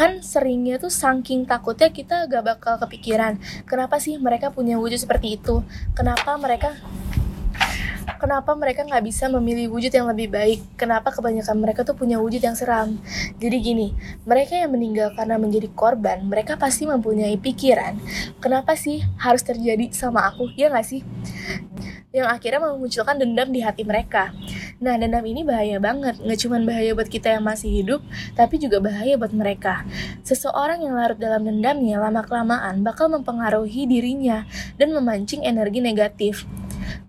[0.00, 3.36] kan seringnya tuh saking takutnya kita gak bakal kepikiran.
[3.68, 5.60] Kenapa sih mereka punya wujud seperti itu?
[5.92, 6.76] Kenapa mereka
[8.20, 10.60] Kenapa mereka nggak bisa memilih wujud yang lebih baik?
[10.76, 13.00] Kenapa kebanyakan mereka tuh punya wujud yang seram?
[13.40, 13.96] Jadi gini,
[14.28, 17.96] mereka yang meninggal karena menjadi korban, mereka pasti mempunyai pikiran.
[18.36, 20.52] Kenapa sih harus terjadi sama aku?
[20.52, 21.00] Ya nggak sih?
[22.10, 24.34] Yang akhirnya memunculkan dendam di hati mereka.
[24.82, 26.18] Nah, dendam ini bahaya banget.
[26.18, 28.00] Nggak cuma bahaya buat kita yang masih hidup,
[28.34, 29.86] tapi juga bahaya buat mereka.
[30.26, 34.42] Seseorang yang larut dalam dendamnya lama-kelamaan bakal mempengaruhi dirinya
[34.74, 36.50] dan memancing energi negatif.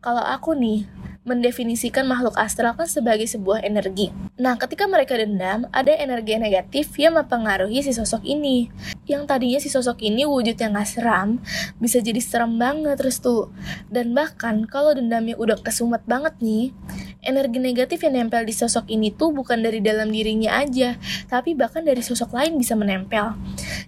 [0.05, 0.85] Kalau aku nih,
[1.21, 4.09] mendefinisikan makhluk astral kan sebagai sebuah energi.
[4.41, 8.73] Nah, ketika mereka dendam, ada energi negatif yang mempengaruhi si sosok ini.
[9.05, 11.37] Yang tadinya si sosok ini wujud yang gak seram,
[11.77, 13.53] bisa jadi serem banget terus tuh.
[13.85, 16.73] Dan bahkan kalau dendamnya udah kesumet banget nih,
[17.21, 20.97] energi negatif yang nempel di sosok ini tuh bukan dari dalam dirinya aja,
[21.29, 23.37] tapi bahkan dari sosok lain bisa menempel.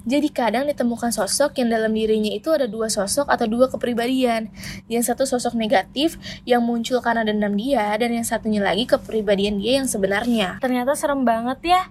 [0.05, 4.53] Jadi kadang ditemukan sosok yang dalam dirinya itu ada dua sosok atau dua kepribadian.
[4.87, 9.81] Yang satu sosok negatif yang muncul karena dendam dia dan yang satunya lagi kepribadian dia
[9.81, 10.61] yang sebenarnya.
[10.61, 11.81] Ternyata serem banget ya.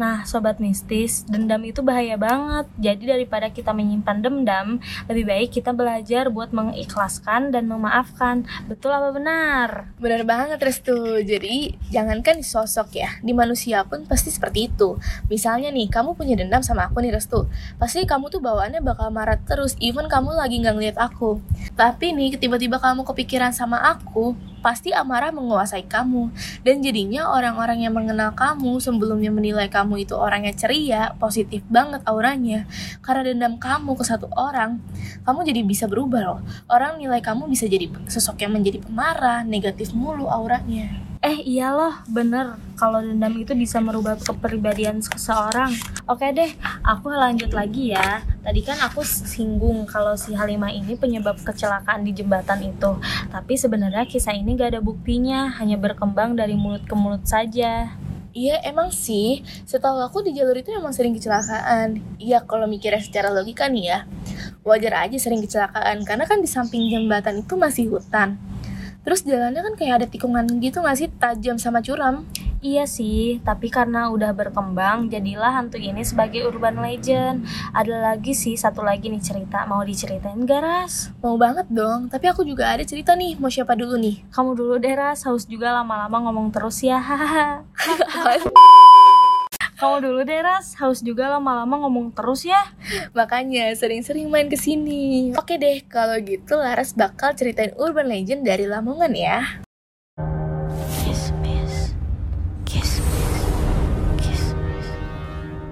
[0.00, 2.64] Nah, sobat mistis, dendam itu bahaya banget.
[2.80, 4.80] Jadi daripada kita menyimpan dendam,
[5.12, 8.48] lebih baik kita belajar buat mengikhlaskan dan memaafkan.
[8.64, 9.92] Betul apa benar?
[10.00, 11.20] Benar banget Restu.
[11.20, 14.96] Jadi jangankan sosok ya, di manusia pun pasti seperti itu.
[15.28, 17.44] Misalnya nih, kamu punya dendam sama aku nih Restu.
[17.76, 21.44] Pasti kamu tuh bawaannya bakal marah terus, even kamu lagi nggak ngeliat aku.
[21.76, 26.30] Tapi nih, tiba-tiba kamu kepikiran sama aku, pasti amarah menguasai kamu
[26.62, 32.68] dan jadinya orang-orang yang mengenal kamu sebelumnya menilai kamu itu orangnya ceria, positif banget auranya.
[33.02, 34.78] Karena dendam kamu ke satu orang,
[35.26, 36.40] kamu jadi bisa berubah loh.
[36.70, 41.09] Orang nilai kamu bisa jadi sosok yang menjadi pemarah, negatif mulu auranya.
[41.20, 45.68] Eh iya loh, bener kalau dendam itu bisa merubah kepribadian seseorang.
[46.08, 46.48] Oke deh,
[46.80, 48.24] aku lanjut lagi ya.
[48.40, 52.96] Tadi kan aku singgung kalau si Halimah ini penyebab kecelakaan di jembatan itu.
[53.28, 57.92] Tapi sebenarnya kisah ini gak ada buktinya, hanya berkembang dari mulut ke mulut saja.
[58.32, 62.00] Iya emang sih, setahu aku di jalur itu emang sering kecelakaan.
[62.16, 63.98] Iya kalau mikirnya secara logika nih ya,
[64.64, 68.40] wajar aja sering kecelakaan karena kan di samping jembatan itu masih hutan.
[69.00, 72.28] Terus jalannya kan kayak ada tikungan gitu gak sih, tajam sama curam.
[72.60, 77.48] Iya sih, tapi karena udah berkembang, jadilah hantu ini sebagai urban legend.
[77.72, 79.64] Ada lagi sih, satu lagi nih cerita.
[79.64, 81.08] Mau diceritain gak, Ras?
[81.24, 84.28] Mau banget dong, tapi aku juga ada cerita nih, mau siapa dulu nih?
[84.28, 85.24] Kamu dulu deh, Ras.
[85.24, 87.00] Haus juga lama-lama ngomong terus ya.
[87.00, 87.64] Hahaha.
[89.80, 90.76] Kamu dulu deh, Ras.
[90.76, 92.68] Haus juga lama-lama ngomong terus ya.
[93.16, 95.32] Makanya sering-sering main ke sini.
[95.40, 99.64] Oke deh, kalau gitu Laras bakal ceritain urban legend dari Lamongan ya.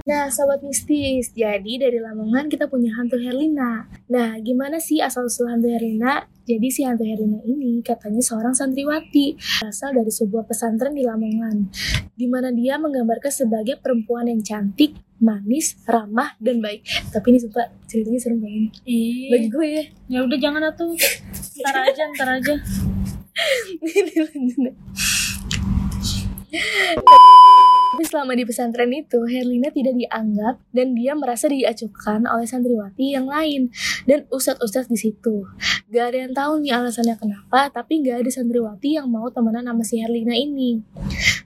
[0.09, 3.85] Nah, sobat mistis, jadi dari Lamongan kita punya hantu Herlina.
[4.09, 6.25] Nah, gimana sih asal-usul hantu Herlina?
[6.49, 11.69] Jadi si hantu Herlina ini katanya seorang santriwati, asal dari sebuah pesantren di Lamongan,
[12.17, 16.81] di mana dia menggambarkan sebagai perempuan yang cantik, manis, ramah, dan baik.
[17.13, 18.81] Tapi ini sumpah ceritanya serem banget.
[18.89, 19.83] Ih, Bagi gue ya.
[20.09, 20.97] ya udah jangan atuh.
[21.61, 22.57] Ntar aja, ntar aja.
[27.99, 33.27] Tapi selama di pesantren itu, Herlina tidak dianggap dan dia merasa diacuhkan oleh santriwati yang
[33.27, 33.75] lain
[34.07, 35.43] dan ustadz-ustadz di situ.
[35.91, 39.83] Gak ada yang tahu nih alasannya kenapa, tapi gak ada santriwati yang mau temenan sama
[39.83, 40.79] si Herlina ini.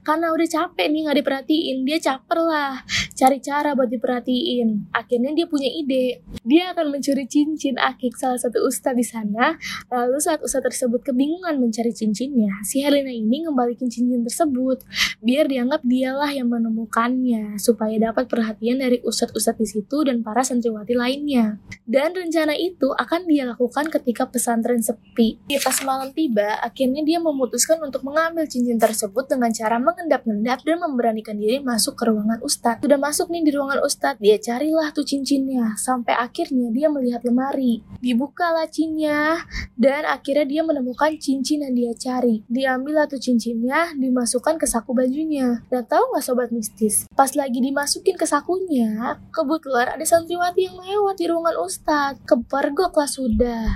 [0.06, 4.90] Karena udah capek nih gak diperhatiin, dia caper lah, cari cara buat diperhatiin.
[4.90, 9.54] Akhirnya dia punya ide, dia akan mencuri cincin akik salah satu ustadz di sana.
[9.88, 14.82] Lalu saat ustadz tersebut kebingungan mencari cincinnya, si Herlina ini ngembalikin cincin tersebut
[15.22, 20.98] biar dianggap dialah yang menemukannya supaya dapat perhatian dari ustadz-ustadz di situ dan para santriwati
[20.98, 21.62] lainnya.
[21.86, 25.38] Dan rencana itu akan dia lakukan ketika pesantren sepi.
[25.46, 30.76] Ya, pas malam tiba, akhirnya dia memutuskan untuk mengambil cincin tersebut dengan cara mengendap-endap dan
[30.82, 32.82] memberanikan diri masuk ke ruangan ustadz.
[32.82, 37.84] Sudah masuk nih di ruangan ustadz, dia carilah tuh cincinnya sampai akhirnya dia melihat lemari.
[38.00, 39.44] Dibuka lacinya
[39.76, 42.40] dan akhirnya dia menemukan cincin yang dia cari.
[42.48, 45.60] Diambil tuh cincinnya, dimasukkan ke saku bajunya.
[45.68, 47.04] Dan tahu nggak sobat mistis?
[47.12, 52.24] Pas lagi dimasukin ke sakunya, kebetulan ada santriwati yang lewat di ruangan ustadz.
[52.24, 53.66] Kepergok lah sudah.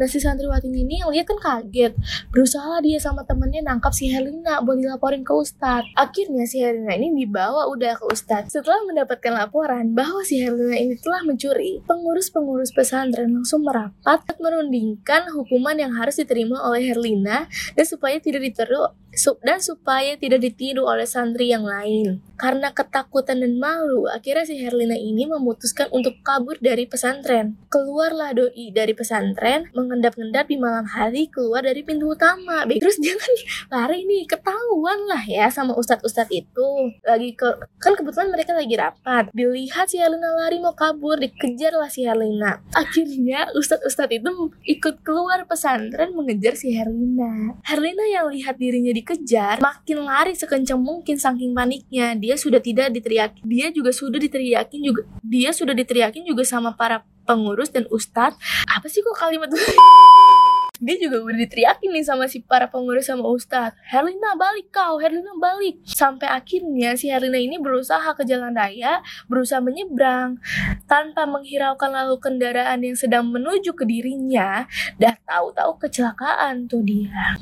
[0.00, 1.92] Nah si santriwati ini yang lihat kan kaget.
[2.32, 5.92] Berusaha dia sama temennya nangkap si Helena buat dilaporin ke ustadz.
[5.92, 8.48] Akhirnya si Helena ini dibawa udah ke ustadz.
[8.86, 15.92] Mendapatkan laporan bahwa si Helena ini telah mencuri, pengurus-pengurus pesantren langsung merapat merundingkan hukuman yang
[15.96, 18.94] harus diterima oleh Herlina dan supaya tidak diteru
[19.42, 22.22] dan supaya tidak ditiru oleh santri yang lain.
[22.40, 27.60] Karena ketakutan dan malu, akhirnya si Herlina ini memutuskan untuk kabur dari pesantren.
[27.68, 32.64] Keluarlah doi dari pesantren, mengendap-endap di malam hari keluar dari pintu utama.
[32.64, 33.32] Terus dia kan
[33.68, 36.68] lari nih, ketahuan lah ya sama ustadz-ustadz itu.
[37.04, 39.28] Lagi ke kan kebetulan mereka lagi rapat.
[39.36, 42.64] Dilihat si Herlina lari mau kabur, dikejar lah si Herlina.
[42.72, 44.30] Akhirnya ustadz-ustadz itu
[44.64, 47.60] ikut keluar pesantren mengejar si Herlina.
[47.68, 52.12] Herlina yang lihat dirinya dikejar, makin lari sekencang mungkin saking paniknya.
[52.14, 53.40] Dia sudah tidak diteriaki.
[53.42, 55.02] Dia juga sudah diteriakin juga.
[55.24, 58.36] Dia sudah diteriakin juga sama para pengurus dan ustadz.
[58.68, 59.48] Apa sih kok kalimat
[60.80, 63.76] dia juga udah diteriakin nih sama si para pengurus sama ustadz.
[63.84, 65.84] Herlina balik kau, Herlina balik.
[65.84, 70.40] Sampai akhirnya si Herlina ini berusaha ke jalan raya Berusaha menyeberang.
[70.88, 74.64] Tanpa menghiraukan lalu kendaraan yang sedang menuju ke dirinya
[74.96, 77.36] Dah tahu-tahu kecelakaan tuh dia.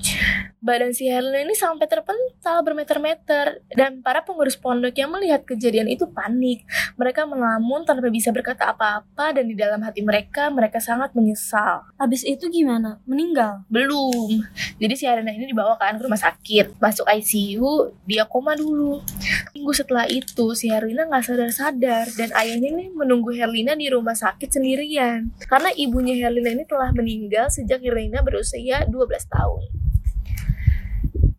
[0.58, 3.62] Badan si Herlina ini sampai terpental bermeter-meter.
[3.70, 6.66] Dan para pengurus pondok yang melihat kejadian itu panik.
[6.98, 9.30] Mereka melamun tanpa bisa berkata apa-apa.
[9.30, 11.86] Dan di dalam hati mereka, mereka sangat menyesal.
[11.94, 12.98] Habis itu gimana?
[13.28, 13.60] Meninggal?
[13.68, 14.40] belum.
[14.80, 19.04] Jadi si Arena ini dibawa kan ke rumah sakit, masuk ICU, dia koma dulu.
[19.52, 24.48] Minggu setelah itu si Herlina nggak sadar-sadar dan ayahnya nih menunggu Herlina di rumah sakit
[24.48, 25.28] sendirian.
[25.44, 28.96] Karena ibunya Herlina ini telah meninggal sejak Herlina berusia 12
[29.28, 29.88] tahun.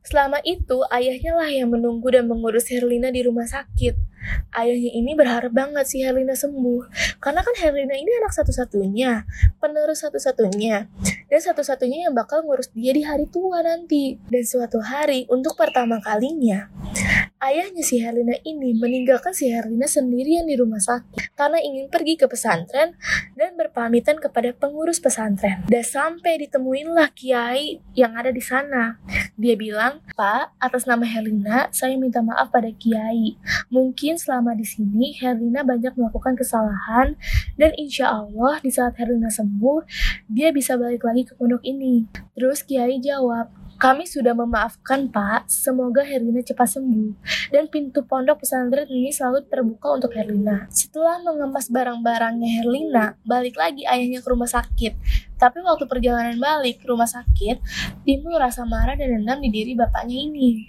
[0.10, 3.93] Selama itu, ayahnya lah yang menunggu dan mengurus Herlina di rumah sakit.
[4.58, 6.89] Ayahnya ini berharap banget si Herlina sembuh.
[7.21, 9.30] Karena kan Herlina ini anak satu-satunya,
[9.62, 10.89] penerus satu-satunya,
[11.30, 14.18] dan satu-satunya yang bakal ngurus dia di hari tua nanti.
[14.28, 16.74] Dan suatu hari, untuk pertama kalinya,
[17.39, 22.28] ayahnya si Herlina ini meninggalkan si Herlina sendirian di rumah sakit karena ingin pergi ke
[22.28, 22.99] pesantren
[23.39, 25.63] dan berpamitan kepada pengurus pesantren.
[25.71, 28.99] Dan sampai ditemuinlah kiai yang ada di sana.
[29.39, 33.39] Dia bilang, Pak, atas nama Herlina, saya minta maaf pada kiai.
[33.71, 37.15] Mungkin selama di sini Herlina banyak melakukan kesalahan
[37.56, 39.88] dan insya Allah di saat Herlina sembuh,
[40.28, 42.04] dia bisa balik lagi ke pondok ini.
[42.36, 43.47] Terus kiai jawab,
[43.80, 47.15] kami sudah memaafkan Pak, semoga Herlina cepat sembuh.
[47.48, 50.68] Dan pintu pondok pesantren ini selalu terbuka untuk Herlina.
[50.68, 54.94] Setelah mengemas barang-barangnya Herlina, balik lagi ayahnya ke rumah sakit.
[55.39, 57.63] Tapi waktu perjalanan balik ke rumah sakit,
[58.04, 60.68] timbul rasa marah dan dendam di diri bapaknya ini.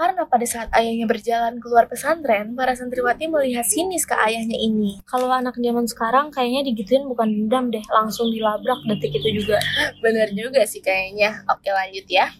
[0.00, 4.96] Karena pada saat ayahnya berjalan keluar pesantren, para santriwati melihat sinis ke ayahnya ini.
[5.04, 9.60] Kalau anak zaman sekarang kayaknya digituin bukan dendam deh, langsung dilabrak detik itu juga.
[10.00, 11.44] Bener juga sih kayaknya.
[11.52, 12.32] Oke lanjut ya.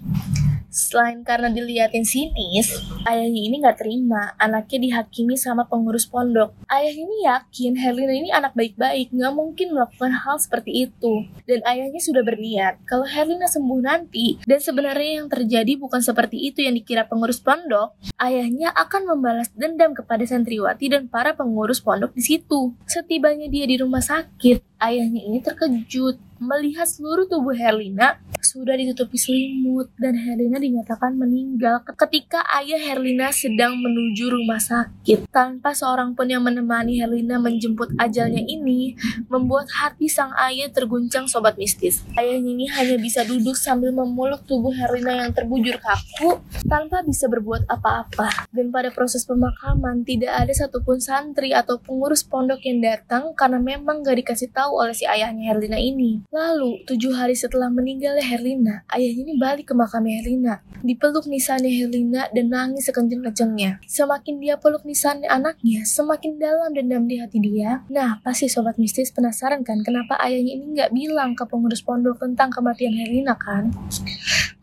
[0.71, 6.55] Selain karena diliatin sinis, ayahnya ini nggak terima anaknya dihakimi sama pengurus pondok.
[6.71, 11.27] Ayahnya ini yakin Herlina ini anak baik-baik, nggak mungkin melakukan hal seperti itu.
[11.43, 16.63] Dan ayahnya sudah berniat, kalau Herlina sembuh nanti, dan sebenarnya yang terjadi bukan seperti itu
[16.63, 22.23] yang dikira pengurus pondok, ayahnya akan membalas dendam kepada santriwati dan para pengurus pondok di
[22.23, 22.79] situ.
[22.87, 29.93] Setibanya dia di rumah sakit, ayahnya ini terkejut melihat seluruh tubuh Herlina sudah ditutupi selimut
[30.01, 35.29] dan Herlina dinyatakan meninggal ketika ayah Herlina sedang menuju rumah sakit.
[35.29, 38.97] Tanpa seorang pun yang menemani Herlina menjemput ajalnya ini,
[39.29, 42.01] membuat hati sang ayah terguncang sobat mistis.
[42.17, 47.69] Ayahnya ini hanya bisa duduk sambil memeluk tubuh Herlina yang terbujur kaku tanpa bisa berbuat
[47.69, 48.49] apa-apa.
[48.51, 54.01] Dan pada proses pemakaman tidak ada satupun santri atau pengurus pondok yang datang karena memang
[54.01, 56.25] gak dikasih tahu oleh si ayahnya Herlina ini.
[56.31, 60.63] Lalu, tujuh hari setelah meninggalnya Herlina, ayahnya ini balik ke makam Herlina.
[60.79, 63.83] Dipeluk nisannya Herlina dan nangis sekenceng-kencengnya.
[63.83, 67.83] Semakin dia peluk nisannya anaknya, semakin dalam dendam di hati dia.
[67.91, 72.55] Nah, pasti sobat mistis penasaran kan kenapa ayahnya ini nggak bilang ke pengurus pondok tentang
[72.55, 73.75] kematian Herlina kan?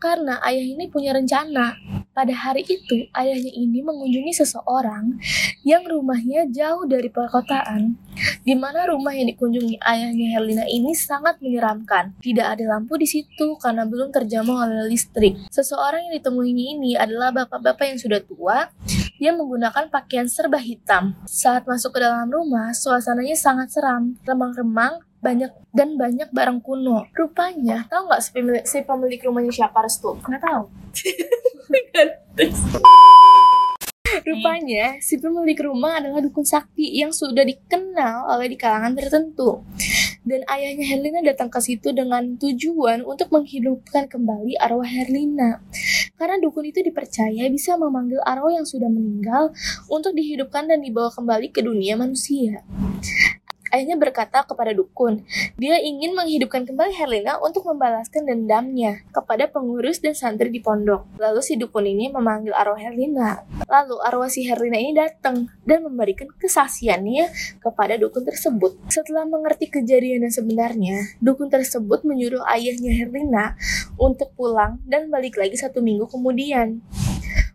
[0.00, 1.76] Karena ayah ini punya rencana.
[2.16, 5.20] Pada hari itu, ayahnya ini mengunjungi seseorang
[5.62, 7.94] yang rumahnya jauh dari perkotaan,
[8.42, 12.14] di mana rumah yang dikunjungi ayahnya Herlina ini sangat menyeramkan.
[12.22, 15.34] Tidak ada lampu di situ karena belum terjamah oleh listrik.
[15.50, 18.70] Seseorang yang ditemuinya ini adalah bapak-bapak yang sudah tua
[19.18, 21.18] yang menggunakan pakaian serba hitam.
[21.26, 27.10] Saat masuk ke dalam rumah, suasananya sangat seram, remang-remang, banyak dan banyak barang kuno.
[27.10, 30.14] Rupanya, tahu nggak si pemilik, si pemilik rumahnya siapa Restu?
[30.22, 30.70] Nggak tahu.
[34.28, 39.66] Rupanya, si pemilik rumah adalah dukun sakti yang sudah dikenal oleh di kalangan tertentu.
[40.28, 45.64] Dan ayahnya Herlina datang ke situ dengan tujuan untuk menghidupkan kembali arwah Herlina.
[46.20, 49.56] Karena dukun itu dipercaya bisa memanggil arwah yang sudah meninggal
[49.88, 52.60] untuk dihidupkan dan dibawa kembali ke dunia manusia.
[53.68, 55.24] Ayahnya berkata kepada dukun,
[55.60, 61.04] dia ingin menghidupkan kembali Herlina untuk membalaskan dendamnya kepada pengurus dan santri di pondok.
[61.20, 63.44] Lalu si dukun ini memanggil arwah Herlina.
[63.68, 68.80] Lalu arwah si Herlina ini datang dan memberikan kesaksiannya kepada dukun tersebut.
[68.88, 73.58] Setelah mengerti kejadian yang sebenarnya, dukun tersebut menyuruh ayahnya Herlina
[74.00, 76.80] untuk pulang dan balik lagi satu minggu kemudian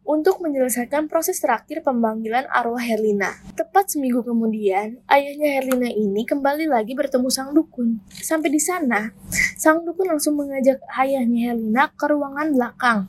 [0.04, 3.40] untuk menyelesaikan proses terakhir pemanggilan arwah Herlina.
[3.56, 8.04] Tepat seminggu kemudian, ayahnya Herlina ini kembali lagi bertemu sang dukun.
[8.12, 9.16] Sampai di sana,
[9.56, 13.00] sang dukun langsung mengajak ayahnya Herlina ke ruangan belakang.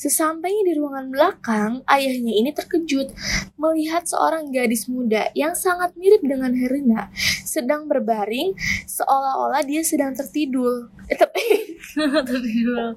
[0.00, 3.12] Sesampainya di ruangan belakang, ayahnya ini terkejut
[3.60, 7.12] melihat seorang gadis muda yang sangat mirip dengan Herlina
[7.44, 8.56] sedang berbaring
[8.88, 10.88] seolah-olah dia sedang tertidur.
[11.10, 11.42] Eh, tapi
[12.30, 12.96] tertidur.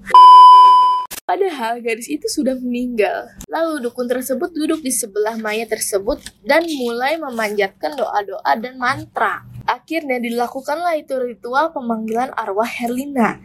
[1.34, 3.26] Padahal gadis itu sudah meninggal.
[3.50, 9.42] Lalu dukun tersebut duduk di sebelah mayat tersebut dan mulai memanjatkan doa-doa dan mantra.
[9.66, 13.42] Akhirnya dilakukanlah itu ritual pemanggilan arwah Herlina.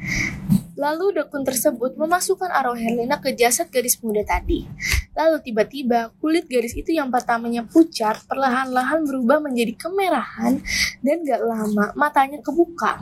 [0.76, 4.68] Lalu dukun tersebut memasukkan arwah Herlina ke jasad gadis muda tadi.
[5.16, 10.60] Lalu tiba-tiba kulit gadis itu yang pertamanya pucat perlahan-lahan berubah menjadi kemerahan
[11.00, 13.00] dan gak lama matanya kebuka.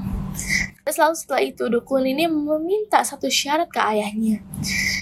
[0.86, 4.38] Selalu setelah itu dukun ini meminta satu syarat ke ayahnya.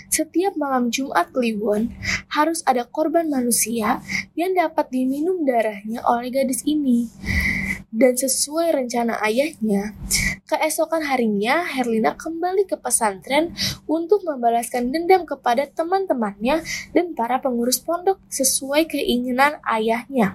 [0.08, 1.92] Setiap malam Jumat Kliwon
[2.32, 4.00] harus ada korban manusia
[4.32, 7.12] yang dapat diminum darahnya oleh gadis ini.
[7.92, 9.92] Dan sesuai rencana ayahnya,
[10.48, 13.52] keesokan harinya Herlina kembali ke pesantren
[13.84, 16.64] untuk membalaskan dendam kepada teman-temannya
[16.96, 20.32] dan para pengurus pondok sesuai keinginan ayahnya.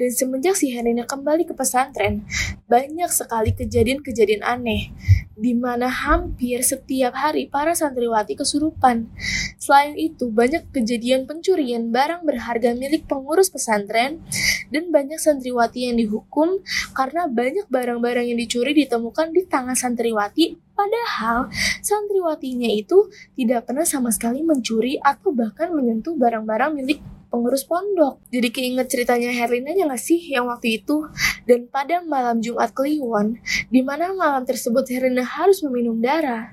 [0.00, 2.24] Dan semenjak si Herlina kembali ke pesantren,
[2.72, 4.96] banyak sekali kejadian-kejadian aneh,
[5.36, 9.12] di mana hampir setiap hari para santriwati kesurupan.
[9.60, 14.24] Selain itu, banyak kejadian pencurian barang berharga milik pengurus pesantren,
[14.72, 16.64] dan banyak santriwati yang dihukum
[16.96, 21.52] karena banyak barang-barang yang dicuri ditemukan di tangan santriwati Padahal
[21.84, 28.18] santriwatinya itu tidak pernah sama sekali mencuri atau bahkan menyentuh barang-barang milik pengurus pondok.
[28.34, 31.06] Jadi keinget ceritanya Herlina ya nggak sih yang waktu itu?
[31.46, 33.38] Dan pada malam Jumat Kliwon,
[33.70, 36.52] di mana malam tersebut Herlina harus meminum darah,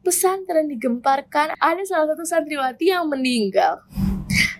[0.00, 3.84] pesantren digemparkan ada salah satu santriwati yang meninggal.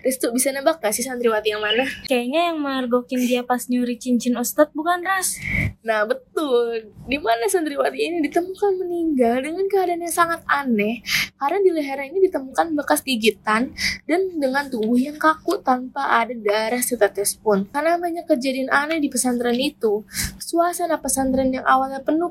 [0.05, 1.81] Restu bisa nebak gak sih santriwati yang mana?
[2.05, 5.41] Kayaknya yang mergokin dia pas nyuri cincin Ustadz bukan Ras?
[5.81, 11.01] Nah betul, di mana santriwati ini ditemukan meninggal dengan keadaan yang sangat aneh
[11.41, 13.73] karena di lehernya ini ditemukan bekas gigitan
[14.05, 17.65] dan dengan tubuh yang kaku tanpa ada darah setetes pun.
[17.73, 20.05] Karena banyak kejadian aneh di pesantren itu,
[20.37, 22.29] suasana pesantren yang awalnya penuh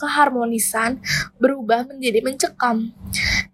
[0.00, 0.96] keharmonisan
[1.36, 2.96] berubah menjadi mencekam.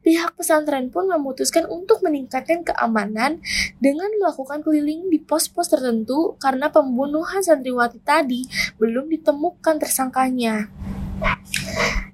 [0.08, 3.44] Pihak pesantren pun memutuskan untuk meningkatkan keamanan
[3.76, 8.48] dengan melakukan keliling di pos-pos tertentu karena pembunuhan santriwati tadi
[8.80, 10.72] belum ditemukan tersangkanya.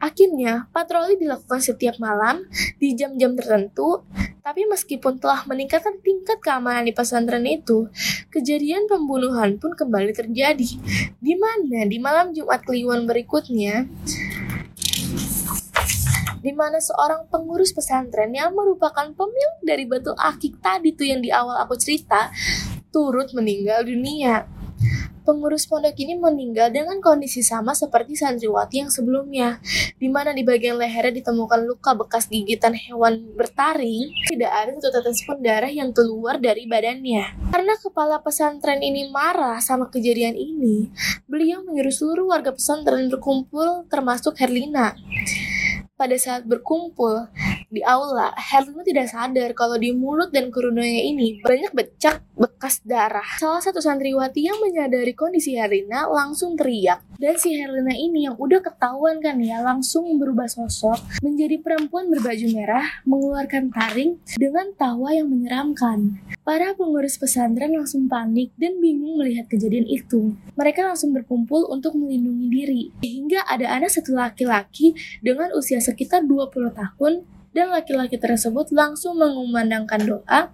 [0.02, 2.42] Akhirnya, patroli dilakukan setiap malam
[2.82, 4.02] di jam-jam tertentu,
[4.42, 7.86] tapi meskipun telah meningkatkan tingkat keamanan di pesantren itu,
[8.34, 10.70] kejadian pembunuhan pun kembali terjadi.
[11.22, 13.86] Di mana di malam Jumat Kliwon berikutnya,
[16.44, 21.32] di mana seorang pengurus pesantren yang merupakan pemilik dari batu akik tadi tuh yang di
[21.32, 22.28] awal aku cerita
[22.92, 24.44] turut meninggal dunia.
[25.24, 29.56] Pengurus pondok ini meninggal dengan kondisi sama seperti santriwati yang sebelumnya,
[29.96, 35.24] di mana di bagian lehernya ditemukan luka bekas gigitan hewan bertaring, tidak ada satu tetes
[35.24, 37.56] pun darah yang keluar dari badannya.
[37.56, 40.92] Karena kepala pesantren ini marah sama kejadian ini,
[41.24, 44.92] beliau menyuruh seluruh warga pesantren berkumpul termasuk Herlina.
[45.94, 47.30] Pada saat berkumpul
[47.74, 53.26] di aula, Herlina tidak sadar kalau di mulut dan kerudungnya ini banyak becak bekas darah.
[53.42, 57.02] Salah satu santriwati yang menyadari kondisi Herlina langsung teriak.
[57.18, 62.46] Dan si Herlina ini yang udah ketahuan kan ya, langsung berubah sosok menjadi perempuan berbaju
[62.54, 66.22] merah, mengeluarkan taring dengan tawa yang menyeramkan.
[66.46, 70.36] Para pengurus pesantren langsung panik dan bingung melihat kejadian itu.
[70.54, 72.82] Mereka langsung berkumpul untuk melindungi diri.
[73.00, 74.92] Hingga ada anak satu laki-laki
[75.24, 80.50] dengan usia sekitar 20 tahun dan laki-laki tersebut langsung mengumandangkan doa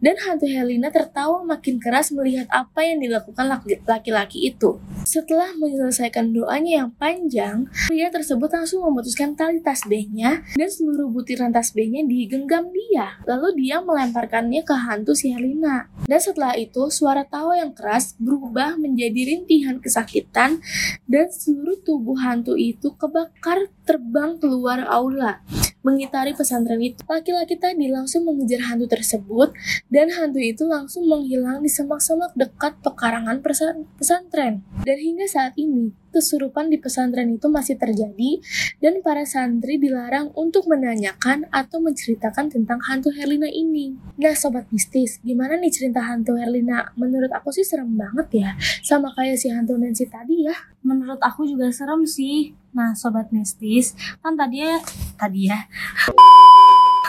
[0.00, 4.80] dan hantu Helena tertawa makin keras melihat apa yang dilakukan laki- laki-laki itu.
[5.04, 12.04] Setelah menyelesaikan doanya yang panjang, pria tersebut langsung memutuskan tali tasbihnya dan seluruh butiran tasbihnya
[12.08, 13.20] digenggam dia.
[13.28, 15.88] Lalu dia melemparkannya ke hantu si Helena.
[16.08, 20.64] Dan setelah itu, suara tawa yang keras berubah menjadi rintihan kesakitan
[21.06, 25.44] dan seluruh tubuh hantu itu kebakar terbang keluar aula
[25.80, 27.04] mengitari pesantren itu.
[27.04, 29.52] Laki-laki tadi langsung mengejar hantu tersebut
[29.92, 34.64] dan hantu itu langsung menghilang di semak-semak dekat pekarangan pesan- pesantren.
[34.88, 38.42] Dan hingga saat ini, kesurupan di pesantren itu masih terjadi
[38.82, 43.96] dan para santri dilarang untuk menanyakan atau menceritakan tentang hantu Herlina ini.
[44.18, 46.92] Nah sobat mistis, gimana nih cerita hantu Herlina?
[46.98, 48.50] Menurut aku sih serem banget ya,
[48.82, 50.54] sama kayak si hantu Nancy tadi ya.
[50.82, 52.52] Menurut aku juga serem sih.
[52.70, 54.78] Nah, sobat mistis, kan tadi ya,
[55.18, 55.58] tadi ya.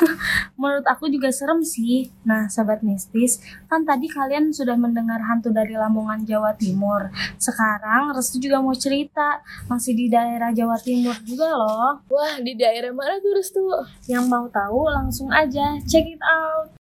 [0.60, 2.10] Menurut aku juga serem sih.
[2.26, 3.40] Nah, sobat mistis,
[3.70, 7.14] kan tadi kalian sudah mendengar hantu dari Lamongan Jawa Timur.
[7.38, 12.02] Sekarang Restu juga mau cerita, masih di daerah Jawa Timur juga loh.
[12.10, 13.64] Wah, di daerah mana tuh Restu?
[14.10, 16.81] Yang mau tahu langsung aja check it out.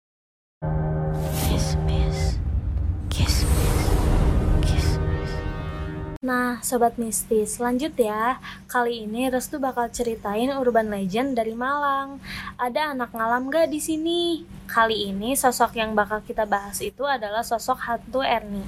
[6.22, 8.38] Nah, sobat mistis, lanjut ya.
[8.69, 12.22] Kali ini Restu bakal ceritain urban legend dari Malang.
[12.61, 14.45] Ada anak ngalam gak di sini?
[14.69, 18.61] Kali ini sosok yang bakal kita bahas itu adalah sosok hantu Erni.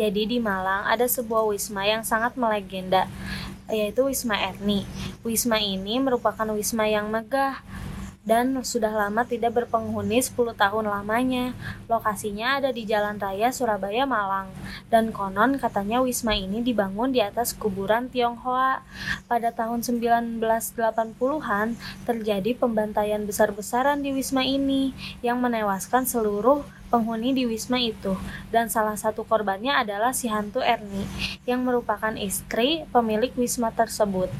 [0.00, 3.04] Jadi di Malang ada sebuah wisma yang sangat melegenda,
[3.68, 4.88] yaitu Wisma Erni.
[5.20, 7.60] Wisma ini merupakan wisma yang megah
[8.26, 11.54] dan sudah lama tidak berpenghuni 10 tahun lamanya.
[11.86, 14.50] Lokasinya ada di Jalan Raya Surabaya Malang.
[14.90, 18.82] Dan konon katanya wisma ini dibangun di atas kuburan Tionghoa.
[19.30, 24.90] Pada tahun 1980-an terjadi pembantaian besar-besaran di wisma ini
[25.22, 28.18] yang menewaskan seluruh penghuni di wisma itu.
[28.50, 31.06] Dan salah satu korbannya adalah si hantu Erni
[31.46, 34.34] yang merupakan istri pemilik wisma tersebut.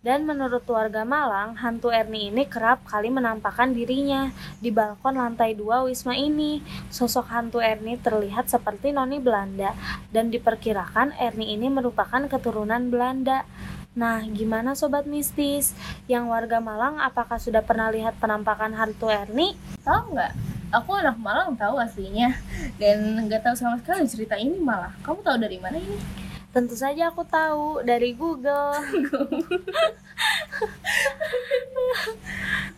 [0.00, 5.84] Dan menurut warga Malang, hantu Erni ini kerap kali menampakkan dirinya di balkon lantai dua
[5.84, 6.64] wisma ini.
[6.88, 9.76] Sosok hantu Erni terlihat seperti noni Belanda
[10.08, 13.44] dan diperkirakan Erni ini merupakan keturunan Belanda.
[13.92, 15.76] Nah, gimana sobat mistis?
[16.08, 19.52] Yang warga Malang apakah sudah pernah lihat penampakan hantu Erni?
[19.84, 20.32] Tahu nggak?
[20.80, 22.40] Aku anak Malang tahu aslinya
[22.80, 24.96] dan nggak tahu sama sekali cerita ini malah.
[25.04, 26.29] Kamu tahu dari mana ini?
[26.50, 28.74] Tentu saja aku tahu dari Google.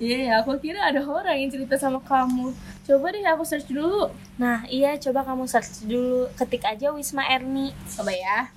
[0.03, 2.51] Iya ya, aku kira ada orang yang cerita sama kamu.
[2.83, 4.11] Coba deh aku search dulu.
[4.35, 7.71] Nah, iya coba kamu search dulu, ketik aja Wisma Erni.
[7.87, 8.51] Coba ya.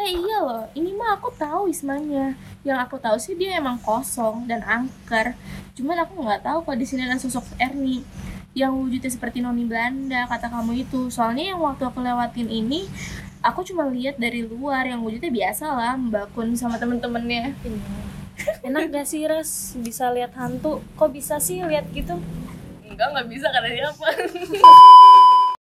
[0.00, 2.32] Eh iya loh, ini mah aku tahu wismanya.
[2.64, 5.36] Yang aku tahu sih dia emang kosong dan angker.
[5.76, 8.00] Cuman aku nggak tahu kalau di sini ada sosok Erni
[8.56, 11.12] yang wujudnya seperti noni Belanda kata kamu itu.
[11.12, 12.88] Soalnya yang waktu aku lewatin ini,
[13.40, 17.56] aku cuma lihat dari luar yang wujudnya biasa lah, Mbak Kun sama temen-temennya.
[18.64, 20.80] Enak gak sih Res bisa lihat hantu?
[20.96, 22.16] Kok bisa sih lihat gitu?
[22.88, 24.06] Enggak, nggak bisa karena siapa.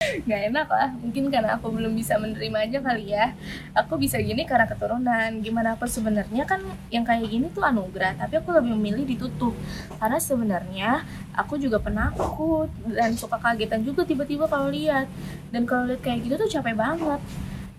[0.07, 3.35] nggak enak lah mungkin karena aku belum bisa menerima aja kali ya
[3.75, 8.39] aku bisa gini karena keturunan gimana aku sebenarnya kan yang kayak gini tuh anugerah tapi
[8.39, 9.51] aku lebih memilih ditutup
[9.99, 10.89] karena sebenarnya
[11.35, 15.11] aku juga penakut dan suka kagetan juga tiba-tiba kalau lihat
[15.51, 17.19] dan kalau lihat kayak gitu tuh capek banget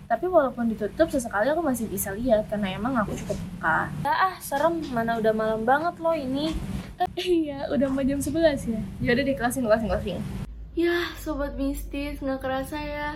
[0.09, 4.35] tapi walaupun ditutup sesekali aku masih bisa lihat karena emang aku cukup peka Ya ah,
[4.41, 4.81] serem.
[4.89, 6.57] Mana udah malam banget loh ini.
[7.15, 10.19] iya udah mau jam 11 ya yaudah deh closing closing closing
[10.73, 13.09] Ya, sobat mistis, nggak kerasa ya,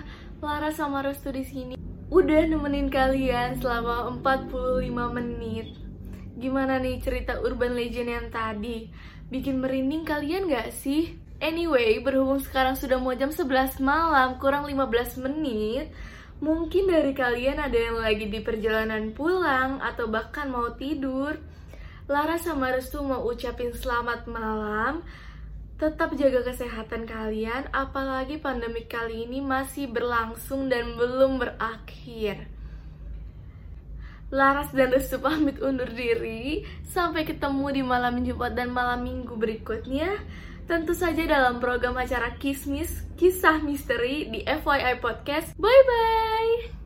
[0.44, 1.76] Lara sama Restu di sini
[2.14, 4.86] udah nemenin kalian selama 45
[5.18, 5.74] menit.
[6.38, 8.94] Gimana nih cerita urban legend yang tadi?
[9.34, 11.18] Bikin merinding kalian gak sih?
[11.42, 15.90] Anyway, berhubung sekarang sudah mau jam 11 malam, kurang 15 menit,
[16.44, 21.40] mungkin dari kalian ada yang lagi di perjalanan pulang atau bahkan mau tidur.
[22.12, 25.08] Lara sama Restu mau ucapin selamat malam.
[25.80, 32.52] Tetap jaga kesehatan kalian, apalagi pandemi kali ini masih berlangsung dan belum berakhir.
[34.28, 36.68] Laras dan Restu pamit undur diri.
[36.84, 40.20] Sampai ketemu di malam Jumat dan malam Minggu berikutnya.
[40.64, 45.52] Tentu saja dalam program acara Kismis, Kisah Misteri di FYI Podcast.
[45.60, 46.83] Bye-bye!